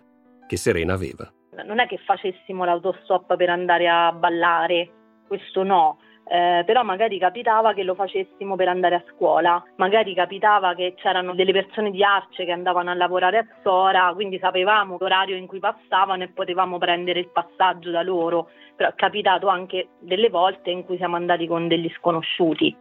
che 0.46 0.56
Serena 0.56 0.94
aveva. 0.94 1.30
Non 1.62 1.78
è 1.78 1.86
che 1.86 1.98
facessimo 1.98 2.64
l'autostop 2.64 3.36
per 3.36 3.50
andare 3.50 3.86
a 3.86 4.10
ballare, 4.12 4.90
questo 5.26 5.62
no, 5.62 5.98
eh, 6.30 6.62
però 6.66 6.82
magari 6.82 7.18
capitava 7.18 7.72
che 7.72 7.82
lo 7.82 7.94
facessimo 7.94 8.54
per 8.54 8.68
andare 8.68 8.94
a 8.96 9.04
scuola, 9.14 9.62
magari 9.76 10.14
capitava 10.14 10.74
che 10.74 10.94
c'erano 10.96 11.34
delle 11.34 11.52
persone 11.52 11.90
di 11.90 12.04
Arce 12.04 12.44
che 12.44 12.52
andavano 12.52 12.90
a 12.90 12.94
lavorare 12.94 13.38
a 13.38 13.46
Sora, 13.62 14.12
quindi 14.14 14.38
sapevamo 14.38 14.96
l'orario 14.98 15.36
in 15.36 15.46
cui 15.46 15.58
passavano 15.58 16.24
e 16.24 16.28
potevamo 16.28 16.76
prendere 16.76 17.20
il 17.20 17.30
passaggio 17.30 17.90
da 17.90 18.02
loro, 18.02 18.50
però 18.78 18.90
è 18.90 18.94
capitato 18.94 19.48
anche 19.48 19.88
delle 19.98 20.30
volte 20.30 20.70
in 20.70 20.84
cui 20.84 20.96
siamo 20.98 21.16
andati 21.16 21.48
con 21.48 21.66
degli 21.66 21.90
sconosciuti. 21.98 22.76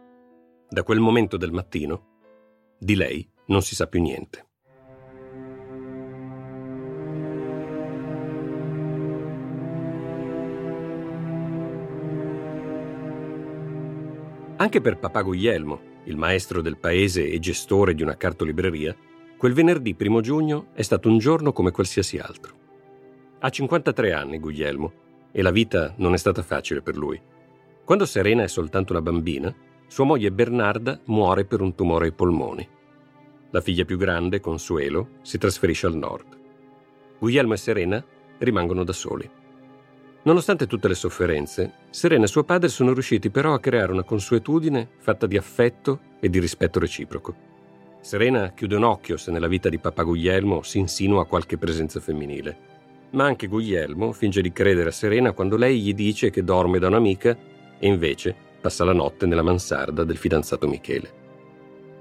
Da 0.68 0.84
quel 0.84 1.00
momento 1.00 1.36
del 1.36 1.50
mattino, 1.50 2.76
di 2.78 2.94
lei 2.94 3.28
non 3.46 3.62
si 3.62 3.74
sa 3.74 3.88
più 3.88 4.00
niente. 4.00 4.46
Anche 14.60 14.80
per 14.80 14.98
papà 14.98 15.22
Guglielmo, 15.22 15.80
il 16.04 16.16
maestro 16.16 16.62
del 16.62 16.78
paese 16.78 17.28
e 17.28 17.40
gestore 17.40 17.94
di 17.94 18.02
una 18.04 18.16
cartolibreria, 18.16 18.94
quel 19.36 19.52
venerdì 19.52 19.96
primo 19.96 20.20
giugno 20.20 20.68
è 20.74 20.82
stato 20.82 21.08
un 21.08 21.18
giorno 21.18 21.52
come 21.52 21.72
qualsiasi 21.72 22.18
altro. 22.18 22.54
Ha 23.40 23.48
53 23.50 24.12
anni 24.12 24.38
Guglielmo 24.38 25.06
e 25.30 25.42
la 25.42 25.50
vita 25.50 25.94
non 25.96 26.14
è 26.14 26.16
stata 26.16 26.42
facile 26.42 26.82
per 26.82 26.96
lui. 26.96 27.20
Quando 27.84 28.06
Serena 28.06 28.42
è 28.42 28.48
soltanto 28.48 28.92
una 28.92 29.02
bambina, 29.02 29.54
sua 29.86 30.04
moglie 30.04 30.30
Bernarda 30.30 31.00
muore 31.06 31.44
per 31.44 31.60
un 31.60 31.74
tumore 31.74 32.06
ai 32.06 32.12
polmoni. 32.12 32.68
La 33.50 33.60
figlia 33.60 33.84
più 33.84 33.96
grande, 33.96 34.40
Consuelo, 34.40 35.08
si 35.22 35.38
trasferisce 35.38 35.86
al 35.86 35.96
nord. 35.96 36.36
Guglielmo 37.18 37.54
e 37.54 37.56
Serena 37.56 38.04
rimangono 38.38 38.84
da 38.84 38.92
soli. 38.92 39.28
Nonostante 40.22 40.66
tutte 40.66 40.88
le 40.88 40.94
sofferenze, 40.94 41.72
Serena 41.88 42.24
e 42.24 42.28
suo 42.28 42.44
padre 42.44 42.68
sono 42.68 42.92
riusciti 42.92 43.30
però 43.30 43.54
a 43.54 43.60
creare 43.60 43.92
una 43.92 44.02
consuetudine 44.02 44.88
fatta 44.98 45.26
di 45.26 45.38
affetto 45.38 46.00
e 46.20 46.28
di 46.28 46.38
rispetto 46.38 46.78
reciproco. 46.78 47.34
Serena 48.00 48.52
chiude 48.52 48.76
un 48.76 48.84
occhio 48.84 49.16
se 49.16 49.30
nella 49.30 49.48
vita 49.48 49.68
di 49.68 49.78
papà 49.78 50.02
Guglielmo 50.02 50.62
si 50.62 50.78
insinua 50.78 51.26
qualche 51.26 51.56
presenza 51.56 52.00
femminile. 52.00 52.77
Ma 53.10 53.24
anche 53.24 53.46
Guglielmo 53.46 54.12
finge 54.12 54.42
di 54.42 54.52
credere 54.52 54.90
a 54.90 54.92
Serena 54.92 55.32
quando 55.32 55.56
lei 55.56 55.80
gli 55.80 55.94
dice 55.94 56.28
che 56.30 56.44
dorme 56.44 56.78
da 56.78 56.88
un'amica 56.88 57.36
e 57.78 57.86
invece 57.86 58.34
passa 58.60 58.84
la 58.84 58.92
notte 58.92 59.24
nella 59.24 59.42
mansarda 59.42 60.04
del 60.04 60.16
fidanzato 60.16 60.68
Michele. 60.68 61.08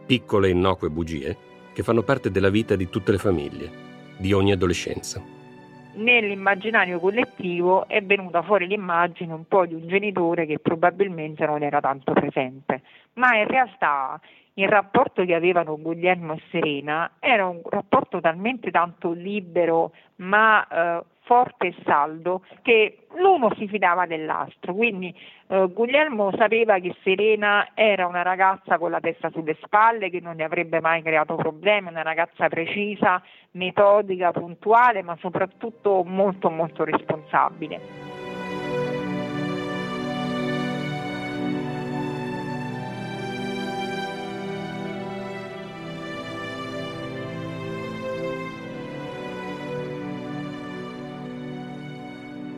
Piccole 0.05 0.47
e 0.47 0.51
innocue 0.51 0.89
bugie 0.89 1.37
che 1.73 1.83
fanno 1.83 2.03
parte 2.03 2.29
della 2.29 2.49
vita 2.49 2.75
di 2.75 2.89
tutte 2.89 3.11
le 3.11 3.19
famiglie, 3.19 3.69
di 4.17 4.33
ogni 4.33 4.51
adolescenza. 4.51 5.21
Nell'immaginario 5.93 6.99
collettivo 6.99 7.87
è 7.87 8.03
venuta 8.03 8.41
fuori 8.41 8.67
l'immagine 8.67 9.33
un 9.33 9.47
po' 9.47 9.65
di 9.65 9.75
un 9.75 9.87
genitore 9.87 10.45
che 10.45 10.59
probabilmente 10.59 11.45
non 11.45 11.63
era 11.63 11.79
tanto 11.79 12.13
presente, 12.13 12.81
ma 13.13 13.37
in 13.37 13.47
realtà 13.47 14.19
il 14.55 14.67
rapporto 14.67 15.23
che 15.23 15.35
avevano 15.35 15.79
Guglielmo 15.79 16.33
e 16.33 16.41
Serena 16.49 17.11
era 17.19 17.47
un 17.47 17.61
rapporto 17.63 18.19
talmente 18.19 18.71
tanto 18.71 19.11
libero 19.11 19.91
ma 20.17 20.67
eh, 20.67 21.03
forte 21.27 21.67
e 21.67 21.75
saldo 21.83 22.41
che 22.61 23.07
l'uno 23.15 23.53
si 23.57 23.67
fidava 23.67 24.05
dell'altro, 24.05 24.73
quindi 24.73 25.13
eh, 25.47 25.67
Guglielmo 25.73 26.31
sapeva 26.37 26.79
che 26.79 26.95
Serena 27.03 27.69
era 27.73 28.07
una 28.07 28.21
ragazza 28.21 28.77
con 28.77 28.91
la 28.91 28.99
testa 28.99 29.29
sulle 29.29 29.57
spalle, 29.61 30.09
che 30.09 30.21
non 30.21 30.37
ne 30.37 30.45
avrebbe 30.45 30.79
mai 30.79 31.01
creato 31.01 31.35
problemi, 31.35 31.89
una 31.89 32.01
ragazza 32.01 32.47
precisa, 32.47 33.21
metodica, 33.51 34.31
puntuale, 34.31 35.03
ma 35.03 35.17
soprattutto 35.19 36.03
molto 36.03 36.49
molto 36.49 36.85
responsabile. 36.85 38.16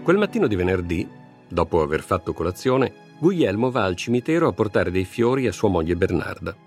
Quel 0.10 0.22
mattino 0.22 0.48
di 0.48 0.56
venerdì, 0.56 1.08
dopo 1.48 1.84
aver 1.84 2.02
fatto 2.02 2.34
colazione, 2.34 2.92
Guglielmo 3.20 3.70
va 3.70 3.84
al 3.84 3.96
cimitero 3.96 4.48
a 4.48 4.54
portare 4.54 4.90
dei 4.90 5.06
fiori 5.06 5.46
a 5.46 5.52
sua 5.52 5.70
moglie 5.70 5.96
Bernarda. 5.96 6.58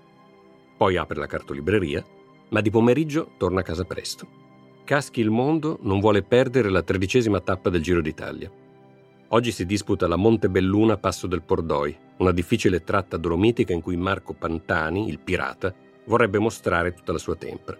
Poi 0.77 0.95
apre 0.95 1.19
la 1.19 1.25
cartolibreria, 1.25 2.01
ma 2.51 2.61
di 2.61 2.69
pomeriggio 2.69 3.31
torna 3.35 3.59
a 3.59 3.63
casa 3.63 3.83
presto. 3.83 4.25
Caschi 4.85 5.19
il 5.19 5.29
mondo 5.29 5.77
non 5.81 5.99
vuole 5.99 6.23
perdere 6.23 6.69
la 6.69 6.83
tredicesima 6.83 7.41
tappa 7.41 7.69
del 7.69 7.81
Giro 7.81 7.99
d'Italia. 7.99 8.49
Oggi 9.27 9.51
si 9.51 9.65
disputa 9.65 10.07
la 10.07 10.15
Montebelluna 10.15 10.95
Passo 10.95 11.27
del 11.27 11.41
Pordoi, 11.41 11.93
una 12.19 12.31
difficile 12.31 12.81
tratta 12.85 13.17
dolomitica 13.17 13.73
in 13.73 13.81
cui 13.81 13.97
Marco 13.97 14.31
Pantani, 14.31 15.09
il 15.09 15.19
pirata, 15.19 15.75
vorrebbe 16.05 16.39
mostrare 16.39 16.93
tutta 16.93 17.11
la 17.11 17.17
sua 17.17 17.35
tempra. 17.35 17.77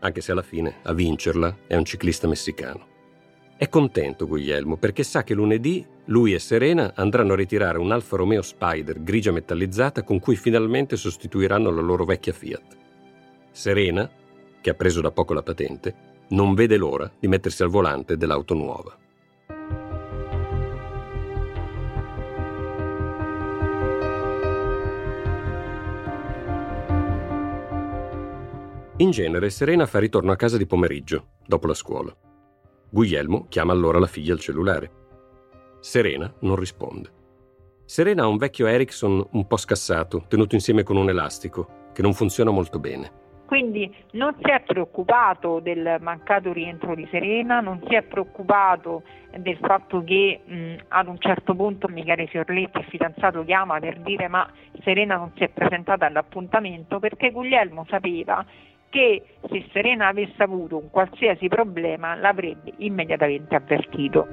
Anche 0.00 0.20
se 0.20 0.32
alla 0.32 0.42
fine 0.42 0.74
a 0.82 0.92
vincerla 0.92 1.56
è 1.66 1.74
un 1.74 1.86
ciclista 1.86 2.28
messicano. 2.28 2.89
È 3.60 3.68
contento 3.68 4.26
Guglielmo 4.26 4.78
perché 4.78 5.02
sa 5.02 5.22
che 5.22 5.34
lunedì 5.34 5.84
lui 6.06 6.32
e 6.32 6.38
Serena 6.38 6.92
andranno 6.94 7.34
a 7.34 7.36
ritirare 7.36 7.76
un 7.76 7.92
Alfa 7.92 8.16
Romeo 8.16 8.40
Spider 8.40 9.02
grigia 9.02 9.32
metallizzata 9.32 10.02
con 10.02 10.18
cui 10.18 10.34
finalmente 10.34 10.96
sostituiranno 10.96 11.68
la 11.70 11.82
loro 11.82 12.06
vecchia 12.06 12.32
Fiat. 12.32 12.76
Serena, 13.50 14.10
che 14.62 14.70
ha 14.70 14.72
preso 14.72 15.02
da 15.02 15.10
poco 15.10 15.34
la 15.34 15.42
patente, 15.42 15.94
non 16.28 16.54
vede 16.54 16.78
l'ora 16.78 17.12
di 17.20 17.28
mettersi 17.28 17.62
al 17.62 17.68
volante 17.68 18.16
dell'auto 18.16 18.54
nuova. 18.54 18.96
In 28.96 29.10
genere 29.10 29.50
Serena 29.50 29.84
fa 29.84 29.98
ritorno 29.98 30.32
a 30.32 30.36
casa 30.36 30.56
di 30.56 30.64
pomeriggio, 30.64 31.32
dopo 31.46 31.66
la 31.66 31.74
scuola. 31.74 32.16
Guglielmo 32.92 33.46
chiama 33.48 33.72
allora 33.72 34.00
la 34.00 34.06
figlia 34.08 34.32
al 34.32 34.40
cellulare. 34.40 34.90
Serena 35.78 36.32
non 36.40 36.56
risponde. 36.56 37.08
Serena 37.84 38.24
ha 38.24 38.26
un 38.26 38.36
vecchio 38.36 38.66
Ericsson 38.66 39.24
un 39.30 39.46
po' 39.46 39.56
scassato, 39.56 40.24
tenuto 40.26 40.56
insieme 40.56 40.82
con 40.82 40.96
un 40.96 41.08
elastico, 41.08 41.88
che 41.92 42.02
non 42.02 42.14
funziona 42.14 42.50
molto 42.50 42.80
bene. 42.80 43.18
Quindi 43.46 43.92
non 44.12 44.34
si 44.40 44.50
è 44.50 44.60
preoccupato 44.64 45.58
del 45.60 45.98
mancato 46.00 46.52
rientro 46.52 46.94
di 46.94 47.06
Serena, 47.10 47.60
non 47.60 47.80
si 47.88 47.94
è 47.94 48.02
preoccupato 48.02 49.02
del 49.36 49.58
fatto 49.60 50.04
che 50.04 50.40
mh, 50.44 50.74
ad 50.88 51.08
un 51.08 51.18
certo 51.18 51.54
punto 51.54 51.88
Michele 51.88 52.26
Fiorletti, 52.26 52.78
il 52.78 52.84
fidanzato, 52.84 53.44
chiama 53.44 53.80
per 53.80 54.00
dire 54.00 54.28
ma 54.28 54.48
Serena 54.82 55.16
non 55.16 55.32
si 55.36 55.42
è 55.42 55.48
presentata 55.48 56.06
all'appuntamento 56.06 57.00
perché 57.00 57.30
Guglielmo 57.30 57.84
sapeva 57.88 58.44
che 58.90 59.22
se 59.48 59.66
Serena 59.72 60.08
avesse 60.08 60.42
avuto 60.42 60.76
un 60.76 60.90
qualsiasi 60.90 61.48
problema 61.48 62.14
l'avrebbe 62.16 62.74
immediatamente 62.78 63.54
avvertito. 63.54 64.26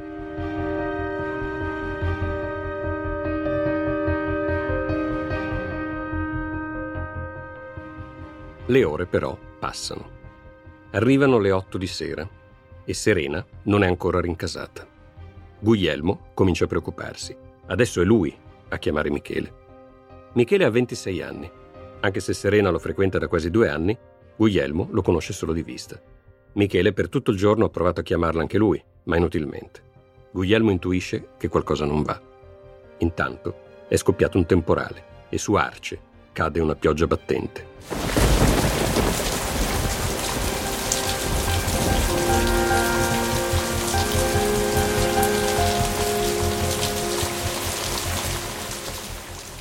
Le 8.69 8.83
ore 8.83 9.05
però 9.05 9.37
passano. 9.59 10.15
Arrivano 10.91 11.37
le 11.37 11.51
otto 11.51 11.77
di 11.77 11.87
sera 11.87 12.27
e 12.83 12.93
Serena 12.93 13.45
non 13.63 13.83
è 13.83 13.87
ancora 13.87 14.19
rincasata. 14.19 14.85
Guglielmo 15.59 16.31
comincia 16.33 16.65
a 16.65 16.67
preoccuparsi. 16.67 17.35
Adesso 17.67 18.01
è 18.01 18.03
lui 18.03 18.35
a 18.69 18.77
chiamare 18.77 19.09
Michele. 19.09 19.53
Michele 20.33 20.65
ha 20.65 20.69
26 20.69 21.21
anni. 21.21 21.49
Anche 22.01 22.19
se 22.19 22.33
Serena 22.33 22.69
lo 22.69 22.79
frequenta 22.79 23.17
da 23.17 23.27
quasi 23.27 23.49
due 23.49 23.69
anni, 23.69 23.97
Guglielmo 24.37 24.87
lo 24.91 25.01
conosce 25.01 25.33
solo 25.33 25.51
di 25.51 25.63
vista. 25.63 25.99
Michele 26.53 26.93
per 26.93 27.09
tutto 27.09 27.31
il 27.31 27.37
giorno 27.37 27.65
ha 27.65 27.69
provato 27.69 28.01
a 28.01 28.03
chiamarla 28.03 28.39
anche 28.39 28.59
lui, 28.59 28.81
ma 29.05 29.17
inutilmente. 29.17 29.81
Guglielmo 30.29 30.69
intuisce 30.69 31.29
che 31.37 31.47
qualcosa 31.47 31.85
non 31.85 32.03
va. 32.03 32.21
Intanto 32.99 33.65
è 33.87 33.95
scoppiato 33.95 34.37
un 34.37 34.45
temporale 34.45 35.25
e 35.29 35.39
su 35.39 35.55
Arce 35.55 35.99
cade 36.33 36.59
una 36.59 36.75
pioggia 36.75 37.07
battente. 37.07 37.65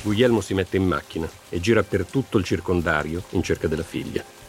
Guglielmo 0.03 0.39
si 0.39 0.53
mette 0.53 0.77
in 0.77 0.85
macchina 0.85 1.27
e 1.49 1.59
gira 1.59 1.81
per 1.81 2.05
tutto 2.05 2.37
il 2.37 2.43
circondario 2.43 3.23
in 3.31 3.41
cerca 3.41 3.67
della 3.67 3.81
figlia. 3.81 4.45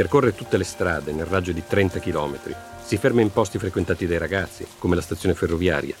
Percorre 0.00 0.34
tutte 0.34 0.56
le 0.56 0.64
strade 0.64 1.12
nel 1.12 1.26
raggio 1.26 1.52
di 1.52 1.62
30 1.62 1.98
km. 1.98 2.38
Si 2.78 2.96
ferma 2.96 3.20
in 3.20 3.30
posti 3.30 3.58
frequentati 3.58 4.06
dai 4.06 4.16
ragazzi, 4.16 4.66
come 4.78 4.94
la 4.94 5.02
stazione 5.02 5.34
ferroviaria. 5.34 5.94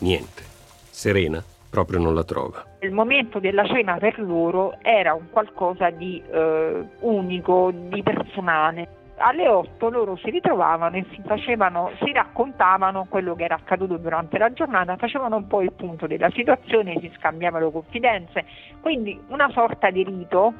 Niente. 0.00 0.42
Serena 0.90 1.42
proprio 1.70 1.98
non 1.98 2.12
la 2.12 2.22
trova. 2.22 2.66
Il 2.80 2.92
momento 2.92 3.38
della 3.38 3.64
cena 3.64 3.96
per 3.96 4.20
loro 4.20 4.76
era 4.82 5.14
un 5.14 5.30
qualcosa 5.30 5.88
di 5.88 6.22
eh, 6.30 6.84
unico, 7.00 7.72
di 7.72 8.02
personale. 8.02 8.88
Alle 9.16 9.48
8 9.48 9.88
loro 9.88 10.16
si 10.16 10.28
ritrovavano 10.28 10.96
e 10.96 11.06
si, 11.12 11.22
facevano, 11.24 11.92
si 12.04 12.12
raccontavano 12.12 13.06
quello 13.08 13.34
che 13.34 13.44
era 13.44 13.54
accaduto 13.54 13.96
durante 13.96 14.36
la 14.36 14.52
giornata, 14.52 14.98
facevano 14.98 15.36
un 15.36 15.46
po' 15.46 15.62
il 15.62 15.72
punto 15.72 16.06
della 16.06 16.28
situazione, 16.34 16.98
si 17.00 17.10
scambiavano 17.16 17.70
confidenze, 17.70 18.44
quindi 18.82 19.18
una 19.28 19.48
sorta 19.48 19.88
di 19.88 20.04
rito 20.04 20.52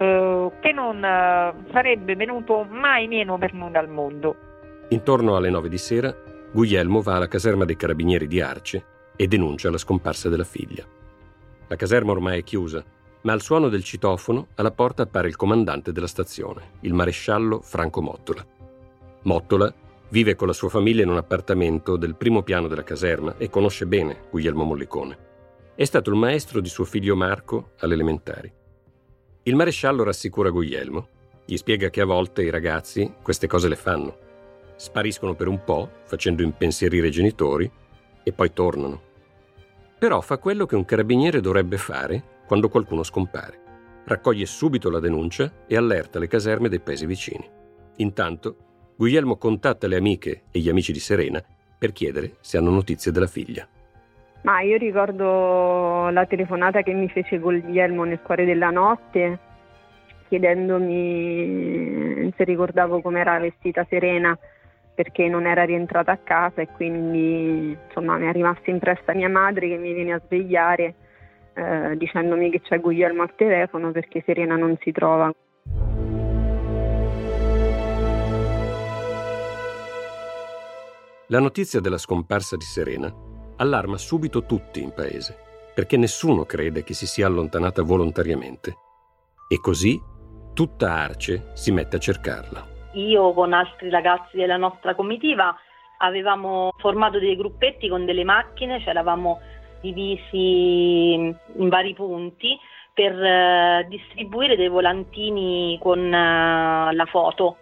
eh, 0.00 0.50
che 0.60 0.72
non 0.72 1.04
eh, 1.04 1.54
sarebbe 1.72 2.16
venuto 2.16 2.64
mai 2.64 3.06
meno 3.06 3.36
per 3.36 3.52
nulla 3.52 3.78
al 3.78 3.88
mondo. 3.88 4.36
Intorno 4.88 5.36
alle 5.36 5.50
nove 5.50 5.68
di 5.68 5.76
sera, 5.76 6.14
Guglielmo 6.50 7.02
va 7.02 7.16
alla 7.16 7.28
caserma 7.28 7.66
dei 7.66 7.76
carabinieri 7.76 8.26
di 8.26 8.40
Arce 8.40 8.84
e 9.14 9.26
denuncia 9.28 9.70
la 9.70 9.76
scomparsa 9.76 10.30
della 10.30 10.44
figlia. 10.44 10.84
La 11.68 11.76
caserma 11.76 12.12
ormai 12.12 12.40
è 12.40 12.42
chiusa, 12.42 12.82
ma 13.22 13.32
al 13.32 13.42
suono 13.42 13.68
del 13.68 13.84
citofono 13.84 14.48
alla 14.54 14.70
porta 14.70 15.02
appare 15.02 15.28
il 15.28 15.36
comandante 15.36 15.92
della 15.92 16.06
stazione, 16.06 16.78
il 16.80 16.94
maresciallo 16.94 17.60
Franco 17.60 18.00
Mottola. 18.00 18.44
Mottola 19.24 19.72
vive 20.08 20.34
con 20.34 20.46
la 20.46 20.54
sua 20.54 20.70
famiglia 20.70 21.02
in 21.02 21.10
un 21.10 21.18
appartamento 21.18 21.96
del 21.96 22.16
primo 22.16 22.42
piano 22.42 22.68
della 22.68 22.82
caserma 22.82 23.34
e 23.36 23.50
conosce 23.50 23.86
bene 23.86 24.22
Guglielmo 24.30 24.64
Mollicone. 24.64 25.28
È 25.74 25.84
stato 25.84 26.08
il 26.08 26.16
maestro 26.16 26.60
di 26.60 26.68
suo 26.68 26.84
figlio 26.84 27.14
Marco 27.14 27.72
alle 27.80 27.94
elementari. 27.94 28.52
Il 29.44 29.56
maresciallo 29.56 30.02
rassicura 30.02 30.50
Guglielmo. 30.50 31.08
Gli 31.46 31.56
spiega 31.56 31.88
che 31.88 32.02
a 32.02 32.04
volte 32.04 32.42
i 32.42 32.50
ragazzi 32.50 33.10
queste 33.22 33.46
cose 33.46 33.68
le 33.68 33.76
fanno. 33.76 34.18
Spariscono 34.76 35.34
per 35.34 35.48
un 35.48 35.64
po', 35.64 35.90
facendo 36.04 36.42
impensierire 36.42 37.06
i 37.06 37.10
genitori, 37.10 37.70
e 38.22 38.32
poi 38.32 38.52
tornano. 38.52 39.00
Però 39.98 40.20
fa 40.20 40.36
quello 40.36 40.66
che 40.66 40.76
un 40.76 40.84
carabiniere 40.84 41.40
dovrebbe 41.40 41.78
fare 41.78 42.42
quando 42.46 42.68
qualcuno 42.68 43.02
scompare. 43.02 44.02
Raccoglie 44.04 44.44
subito 44.44 44.90
la 44.90 45.00
denuncia 45.00 45.64
e 45.66 45.74
allerta 45.74 46.18
le 46.18 46.26
caserme 46.26 46.68
dei 46.68 46.80
paesi 46.80 47.06
vicini. 47.06 47.48
Intanto, 47.96 48.56
Guglielmo 48.94 49.38
contatta 49.38 49.86
le 49.86 49.96
amiche 49.96 50.42
e 50.50 50.58
gli 50.58 50.68
amici 50.68 50.92
di 50.92 51.00
Serena 51.00 51.42
per 51.78 51.92
chiedere 51.92 52.36
se 52.40 52.58
hanno 52.58 52.70
notizie 52.70 53.10
della 53.10 53.26
figlia. 53.26 53.66
Ma 54.42 54.62
io 54.62 54.78
ricordo 54.78 56.08
la 56.08 56.24
telefonata 56.24 56.82
che 56.82 56.92
mi 56.92 57.08
fece 57.08 57.38
Guglielmo 57.38 58.04
nel 58.04 58.22
cuore 58.22 58.46
della 58.46 58.70
notte, 58.70 59.38
chiedendomi 60.28 62.32
se 62.36 62.44
ricordavo 62.44 63.02
come 63.02 63.20
era 63.20 63.38
vestita 63.38 63.84
Serena 63.88 64.36
perché 64.94 65.28
non 65.28 65.46
era 65.46 65.64
rientrata 65.64 66.12
a 66.12 66.18
casa 66.18 66.62
e 66.62 66.68
quindi 66.68 67.76
insomma 67.86 68.16
mi 68.16 68.26
è 68.26 68.32
rimasta 68.32 68.70
impressa 68.70 69.14
mia 69.14 69.28
madre 69.28 69.68
che 69.68 69.76
mi 69.76 69.92
viene 69.92 70.12
a 70.12 70.20
svegliare 70.24 70.94
eh, 71.54 71.96
dicendomi 71.96 72.50
che 72.50 72.60
c'è 72.60 72.80
Guglielmo 72.80 73.22
al 73.22 73.34
telefono 73.34 73.92
perché 73.92 74.22
Serena 74.24 74.56
non 74.56 74.76
si 74.80 74.92
trova. 74.92 75.32
La 81.26 81.38
notizia 81.38 81.80
della 81.80 81.98
scomparsa 81.98 82.56
di 82.56 82.64
Serena 82.64 83.29
allarma 83.60 83.96
subito 83.98 84.44
tutti 84.44 84.82
in 84.82 84.92
paese, 84.92 85.36
perché 85.74 85.96
nessuno 85.96 86.44
crede 86.44 86.82
che 86.82 86.94
si 86.94 87.06
sia 87.06 87.26
allontanata 87.26 87.82
volontariamente. 87.82 88.74
E 89.48 89.60
così 89.60 90.00
tutta 90.54 90.92
Arce 90.92 91.50
si 91.54 91.70
mette 91.70 91.96
a 91.96 92.00
cercarla. 92.00 92.66
Io 92.94 93.32
con 93.32 93.52
altri 93.52 93.88
ragazzi 93.88 94.36
della 94.36 94.56
nostra 94.56 94.94
comitiva 94.94 95.54
avevamo 95.98 96.72
formato 96.78 97.18
dei 97.18 97.36
gruppetti 97.36 97.88
con 97.88 98.04
delle 98.04 98.24
macchine, 98.24 98.80
ci 98.80 98.88
eravamo 98.88 99.40
divisi 99.80 101.12
in 101.14 101.68
vari 101.68 101.94
punti 101.94 102.58
per 102.92 103.12
eh, 103.12 103.86
distribuire 103.88 104.56
dei 104.56 104.68
volantini 104.68 105.78
con 105.80 105.98
eh, 106.12 106.92
la 106.92 107.06
foto 107.06 107.56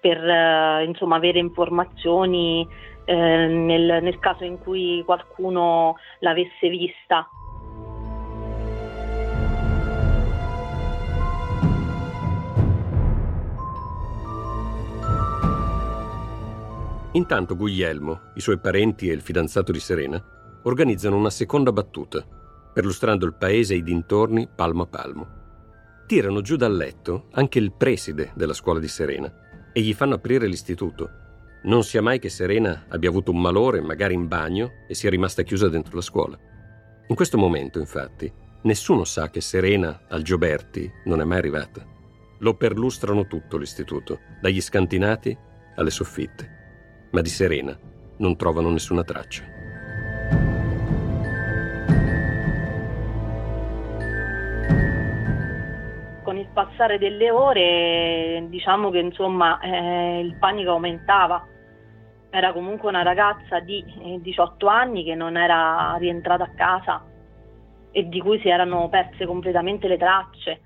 per 0.00 0.18
eh, 0.18 0.84
insomma, 0.84 1.16
avere 1.16 1.38
informazioni 1.38 2.66
eh, 3.04 3.14
nel, 3.14 4.02
nel 4.02 4.18
caso 4.18 4.44
in 4.44 4.58
cui 4.58 5.02
qualcuno 5.04 5.96
l'avesse 6.20 6.68
vista. 6.68 7.28
Intanto 17.14 17.56
Guglielmo, 17.56 18.32
i 18.36 18.40
suoi 18.40 18.58
parenti 18.58 19.10
e 19.10 19.12
il 19.12 19.20
fidanzato 19.20 19.70
di 19.70 19.80
Serena 19.80 20.22
organizzano 20.62 21.16
una 21.16 21.28
seconda 21.28 21.70
battuta, 21.70 22.24
perlustrando 22.72 23.26
il 23.26 23.34
paese 23.34 23.74
e 23.74 23.78
i 23.78 23.82
dintorni 23.82 24.48
palmo 24.54 24.84
a 24.84 24.86
palmo. 24.86 25.26
Tirano 26.06 26.40
giù 26.40 26.56
dal 26.56 26.74
letto 26.74 27.28
anche 27.32 27.58
il 27.58 27.72
preside 27.72 28.32
della 28.34 28.54
scuola 28.54 28.80
di 28.80 28.88
Serena 28.88 29.30
e 29.74 29.80
gli 29.82 29.92
fanno 29.92 30.14
aprire 30.14 30.46
l'istituto. 30.46 31.21
Non 31.64 31.84
sia 31.84 32.02
mai 32.02 32.18
che 32.18 32.28
Serena 32.28 32.86
abbia 32.88 33.08
avuto 33.08 33.30
un 33.30 33.40
malore, 33.40 33.80
magari 33.80 34.14
in 34.14 34.26
bagno, 34.26 34.84
e 34.88 34.94
sia 34.94 35.10
rimasta 35.10 35.42
chiusa 35.42 35.68
dentro 35.68 35.94
la 35.94 36.02
scuola. 36.02 36.38
In 37.06 37.14
questo 37.14 37.38
momento, 37.38 37.78
infatti, 37.78 38.32
nessuno 38.62 39.04
sa 39.04 39.30
che 39.30 39.40
Serena 39.40 40.02
al 40.08 40.22
Gioberti 40.22 40.90
non 41.04 41.20
è 41.20 41.24
mai 41.24 41.38
arrivata. 41.38 41.86
Lo 42.40 42.54
perlustrano 42.54 43.28
tutto 43.28 43.58
l'istituto, 43.58 44.18
dagli 44.40 44.60
scantinati 44.60 45.36
alle 45.76 45.90
soffitte. 45.90 47.08
Ma 47.12 47.20
di 47.20 47.28
Serena 47.28 47.78
non 48.16 48.36
trovano 48.36 48.70
nessuna 48.70 49.04
traccia. 49.04 49.51
Passare 56.82 56.98
delle 56.98 57.30
ore 57.30 58.46
diciamo 58.48 58.90
che 58.90 58.98
insomma 58.98 59.60
eh, 59.60 60.20
il 60.20 60.36
panico 60.38 60.70
aumentava. 60.70 61.46
Era 62.30 62.52
comunque 62.52 62.88
una 62.88 63.02
ragazza 63.02 63.60
di 63.60 63.84
18 64.20 64.66
eh, 64.66 64.70
anni 64.70 65.04
che 65.04 65.14
non 65.14 65.36
era 65.36 65.94
rientrata 65.98 66.44
a 66.44 66.54
casa 66.54 67.06
e 67.92 68.08
di 68.08 68.20
cui 68.20 68.40
si 68.40 68.48
erano 68.48 68.88
perse 68.88 69.26
completamente 69.26 69.86
le 69.86 69.98
tracce. 69.98 70.60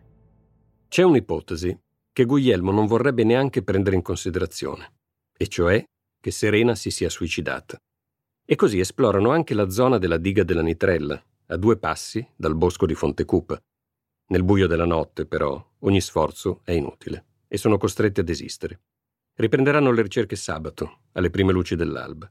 C'è 0.88 1.02
un'ipotesi 1.02 1.76
che 2.12 2.24
Guglielmo 2.24 2.70
non 2.70 2.86
vorrebbe 2.86 3.24
neanche 3.24 3.62
prendere 3.62 3.96
in 3.96 4.02
considerazione, 4.02 4.92
e 5.36 5.48
cioè 5.48 5.84
che 6.18 6.30
Serena 6.30 6.74
si 6.74 6.90
sia 6.90 7.10
suicidata. 7.10 7.76
E 8.48 8.54
così 8.54 8.78
esplorano 8.78 9.30
anche 9.30 9.54
la 9.54 9.68
zona 9.68 9.98
della 9.98 10.16
diga 10.16 10.44
della 10.44 10.62
Nitrella, 10.62 11.20
a 11.48 11.56
due 11.56 11.76
passi 11.76 12.26
dal 12.36 12.54
bosco 12.54 12.86
di 12.86 12.94
Fontecupa, 12.94 13.60
nel 14.28 14.44
buio 14.44 14.66
della 14.66 14.86
notte, 14.86 15.26
però, 15.26 15.62
ogni 15.86 16.00
sforzo 16.00 16.60
è 16.64 16.72
inutile 16.72 17.24
e 17.48 17.56
sono 17.56 17.78
costretti 17.78 18.20
a 18.20 18.24
desistere. 18.24 18.80
Riprenderanno 19.34 19.90
le 19.92 20.02
ricerche 20.02 20.36
sabato, 20.36 21.00
alle 21.12 21.30
prime 21.30 21.52
luci 21.52 21.76
dell'alba. 21.76 22.30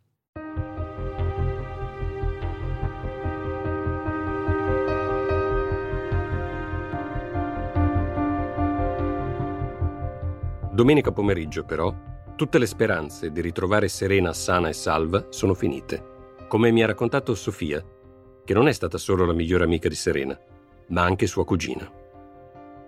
Domenica 10.71 11.13
pomeriggio, 11.13 11.63
però, 11.63 11.95
tutte 12.35 12.57
le 12.57 12.65
speranze 12.65 13.31
di 13.31 13.39
ritrovare 13.39 13.87
Serena 13.87 14.33
sana 14.33 14.67
e 14.67 14.73
salva 14.73 15.27
sono 15.29 15.53
finite, 15.53 16.35
come 16.49 16.71
mi 16.71 16.83
ha 16.83 16.87
raccontato 16.87 17.33
Sofia, 17.33 17.81
che 18.43 18.53
non 18.53 18.67
è 18.67 18.73
stata 18.73 18.97
solo 18.97 19.25
la 19.25 19.33
migliore 19.33 19.63
amica 19.63 19.87
di 19.87 19.95
Serena, 19.95 20.37
ma 20.87 21.03
anche 21.03 21.27
sua 21.27 21.45
cugina. 21.45 22.03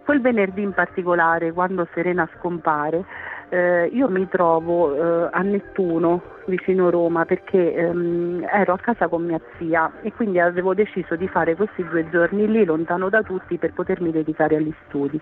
Quel 0.07 0.21
venerdì 0.21 0.61
in 0.61 0.71
particolare, 0.71 1.51
quando 1.51 1.85
Serena 1.93 2.25
scompare, 2.37 3.03
eh, 3.49 3.87
io 3.87 4.07
mi 4.07 4.25
trovo 4.29 4.95
eh, 4.95 5.29
a 5.33 5.41
Nettuno, 5.41 6.21
vicino 6.45 6.89
Roma, 6.89 7.25
perché 7.25 7.73
ehm, 7.73 8.47
ero 8.49 8.71
a 8.71 8.77
casa 8.77 9.09
con 9.09 9.25
mia 9.25 9.41
zia 9.57 9.91
e 10.03 10.13
quindi 10.13 10.39
avevo 10.39 10.73
deciso 10.73 11.17
di 11.17 11.27
fare 11.27 11.55
questi 11.55 11.83
due 11.83 12.09
giorni 12.09 12.47
lì, 12.47 12.63
lontano 12.63 13.09
da 13.09 13.21
tutti, 13.21 13.57
per 13.57 13.73
potermi 13.73 14.11
dedicare 14.11 14.55
agli 14.55 14.73
studi. 14.85 15.19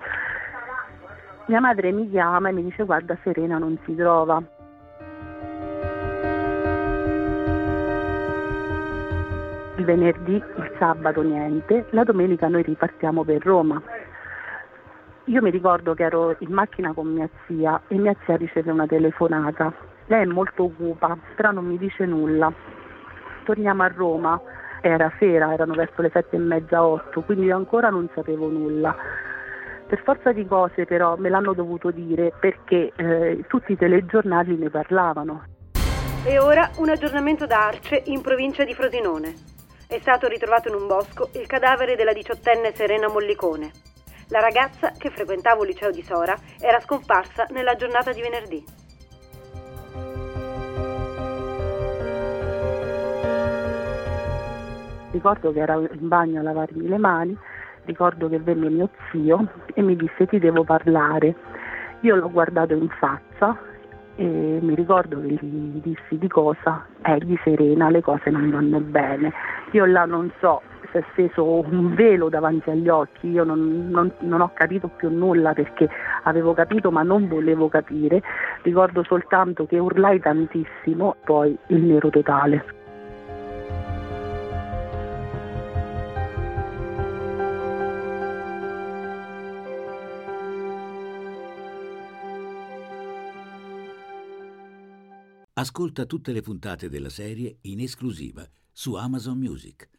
Mia 1.48 1.60
madre 1.60 1.92
mi 1.92 2.08
chiama 2.08 2.50
e 2.50 2.52
mi 2.52 2.62
dice 2.62 2.84
guarda 2.84 3.18
Serena 3.24 3.58
non 3.58 3.80
si 3.86 3.96
trova. 3.96 4.40
il 9.78 9.84
venerdì, 9.84 10.36
il 10.36 10.72
sabato 10.78 11.22
niente, 11.22 11.88
la 11.90 12.04
domenica 12.04 12.48
noi 12.48 12.64
ripartiamo 12.64 13.24
per 13.24 13.44
Roma. 13.44 13.82
Io 15.28 15.42
mi 15.42 15.50
ricordo 15.50 15.96
che 15.96 16.04
ero 16.04 16.36
in 16.38 16.52
macchina 16.52 16.94
con 16.94 17.08
mia 17.08 17.28
zia 17.48 17.82
e 17.88 17.96
mia 17.96 18.16
zia 18.26 18.36
riceve 18.36 18.70
una 18.70 18.86
telefonata. 18.86 19.74
Lei 20.06 20.22
è 20.22 20.26
molto 20.26 20.70
cupa, 20.70 21.18
però 21.36 21.50
non 21.50 21.66
mi 21.66 21.80
dice 21.80 22.06
nulla. 22.06 22.54
Torniamo 23.44 23.82
a 23.82 23.88
Roma, 23.88 24.40
era 24.82 25.12
sera, 25.18 25.52
erano 25.52 25.74
verso 25.74 26.04
le 26.04 26.12
sette 26.14 26.36
e 26.36 26.40
mezza, 26.40 26.86
otto, 26.86 27.22
quindi 27.22 27.46
io 27.46 27.56
ancora 27.56 27.90
non 27.90 28.08
sapevo 28.14 28.50
nulla. 28.50 28.96
Per 29.88 30.00
forza 30.04 30.32
di 30.32 30.46
cose 30.46 30.86
però 30.86 31.16
me 31.18 31.30
l'hanno 31.30 31.54
dovuto 31.54 31.90
dire 31.90 32.32
perché 32.40 32.92
eh, 32.96 33.46
tutti 33.48 33.72
i 33.72 33.78
telegiornali 33.78 34.56
ne 34.56 34.70
parlavano. 34.70 35.44
E 36.24 36.38
ora 36.38 36.70
un 36.78 36.90
aggiornamento 36.90 37.48
da 37.48 37.66
Arce 37.66 38.04
in 38.06 38.22
provincia 38.22 38.64
di 38.64 38.76
Frosinone. 38.76 39.34
È 39.88 39.98
stato 40.02 40.28
ritrovato 40.28 40.70
in 40.70 40.76
un 40.76 40.86
bosco 40.86 41.30
il 41.34 41.48
cadavere 41.48 41.96
della 41.96 42.14
diciottenne 42.14 42.74
Serena 42.76 43.08
Mollicone. 43.08 43.95
La 44.30 44.40
ragazza, 44.40 44.92
che 44.98 45.12
frequentava 45.12 45.62
il 45.62 45.68
liceo 45.68 45.92
di 45.92 46.02
Sora, 46.02 46.36
era 46.60 46.80
scomparsa 46.80 47.46
nella 47.52 47.76
giornata 47.76 48.12
di 48.12 48.22
venerdì. 48.22 48.64
Ricordo 55.12 55.54
che 55.54 55.60
ero 55.60 55.88
in 55.92 56.08
bagno 56.08 56.40
a 56.40 56.44
lavarmi 56.44 56.88
le 56.88 56.98
mani, 56.98 57.38
ricordo 57.86 58.28
che 58.28 58.40
venne 58.40 58.70
mio 58.70 58.90
zio 59.12 59.48
e 59.74 59.82
mi 59.82 59.96
disse 59.96 60.26
ti 60.26 60.40
devo 60.40 60.64
parlare. 60.64 61.36
Io 62.02 62.16
l'ho 62.16 62.30
guardato 62.30 62.74
in 62.74 62.90
faccia 62.90 63.58
e 64.16 64.24
mi 64.24 64.74
ricordo 64.76 65.22
che 65.22 65.28
gli 65.28 65.82
dissi 65.82 66.18
di 66.18 66.28
cosa, 66.28 66.86
egli 67.04 67.38
Serena, 67.44 67.90
le 67.90 68.02
cose 68.02 68.30
non 68.32 68.50
vanno 68.50 68.80
bene. 68.80 69.32
Io 69.72 69.86
là 69.86 70.06
non 70.06 70.32
so 70.40 70.62
se 70.96 71.00
è 71.00 71.04
steso 71.12 71.60
un 71.60 71.94
velo 71.94 72.30
davanti 72.30 72.70
agli 72.70 72.88
occhi, 72.88 73.30
io 73.30 73.44
non, 73.44 73.90
non, 73.90 74.12
non 74.20 74.42
ho 74.42 74.52
capito 74.54 74.88
più 74.88 75.10
nulla 75.10 75.54
perché 75.54 75.90
avevo 76.24 76.54
capito 76.54 76.92
ma 76.92 77.04
non 77.04 77.28
volevo 77.28 77.68
capire, 77.68 78.22
ricordo 78.62 79.04
soltanto 79.04 79.66
che 79.66 79.78
urlai 79.78 80.20
tantissimo, 80.20 81.16
poi 81.24 81.58
il 81.68 81.84
nero 81.84 82.10
totale. 82.10 82.74
Ascolta 95.58 96.06
tutte 96.06 96.34
le 96.34 96.42
puntate 96.42 96.90
della 96.90 97.10
serie 97.10 97.60
in 97.62 97.80
esclusiva 97.80 98.46
su 98.72 98.94
Amazon 98.96 99.38
Music. 99.38 99.95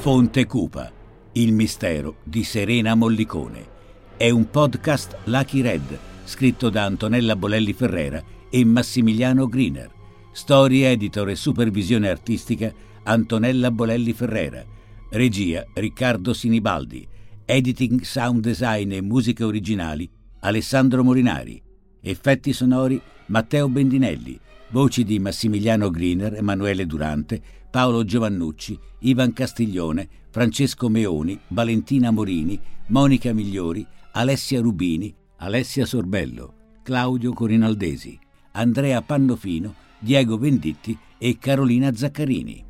Fonte 0.00 0.46
Cupa, 0.46 0.90
il 1.32 1.52
mistero 1.52 2.20
di 2.24 2.42
Serena 2.42 2.94
Mollicone. 2.94 3.66
È 4.16 4.30
un 4.30 4.48
podcast 4.48 5.18
Lucky 5.24 5.60
Red, 5.60 5.98
scritto 6.24 6.70
da 6.70 6.84
Antonella 6.84 7.36
Bolelli 7.36 7.74
Ferrera 7.74 8.24
e 8.48 8.64
Massimiliano 8.64 9.46
Griner. 9.46 9.90
Storia, 10.32 10.88
editor 10.88 11.28
e 11.28 11.34
supervisione 11.34 12.08
artistica 12.08 12.72
Antonella 13.02 13.70
Bolelli 13.70 14.14
Ferrera. 14.14 14.64
Regia 15.10 15.66
Riccardo 15.74 16.32
Sinibaldi 16.32 17.06
Editing, 17.44 18.00
sound 18.00 18.40
design 18.40 18.92
e 18.92 19.02
musiche 19.02 19.44
originali 19.44 20.08
Alessandro 20.40 21.04
Morinari. 21.04 21.60
Effetti 22.00 22.54
sonori 22.54 22.98
Matteo 23.26 23.68
Bendinelli. 23.68 24.40
Voci 24.70 25.04
di 25.04 25.18
Massimiliano 25.18 25.90
Griner, 25.90 26.36
Emanuele 26.36 26.86
Durante, 26.86 27.42
Paolo 27.70 28.04
Giovannucci, 28.04 28.78
Ivan 29.00 29.32
Castiglione, 29.32 30.08
Francesco 30.30 30.88
Meoni, 30.88 31.38
Valentina 31.48 32.10
Morini, 32.10 32.60
Monica 32.88 33.32
Migliori, 33.32 33.86
Alessia 34.12 34.60
Rubini, 34.60 35.14
Alessia 35.36 35.86
Sorbello, 35.86 36.54
Claudio 36.82 37.32
Corinaldesi, 37.32 38.18
Andrea 38.52 39.00
Pannofino, 39.02 39.74
Diego 39.98 40.36
Venditti 40.36 40.98
e 41.16 41.38
Carolina 41.38 41.94
Zaccarini. 41.94 42.64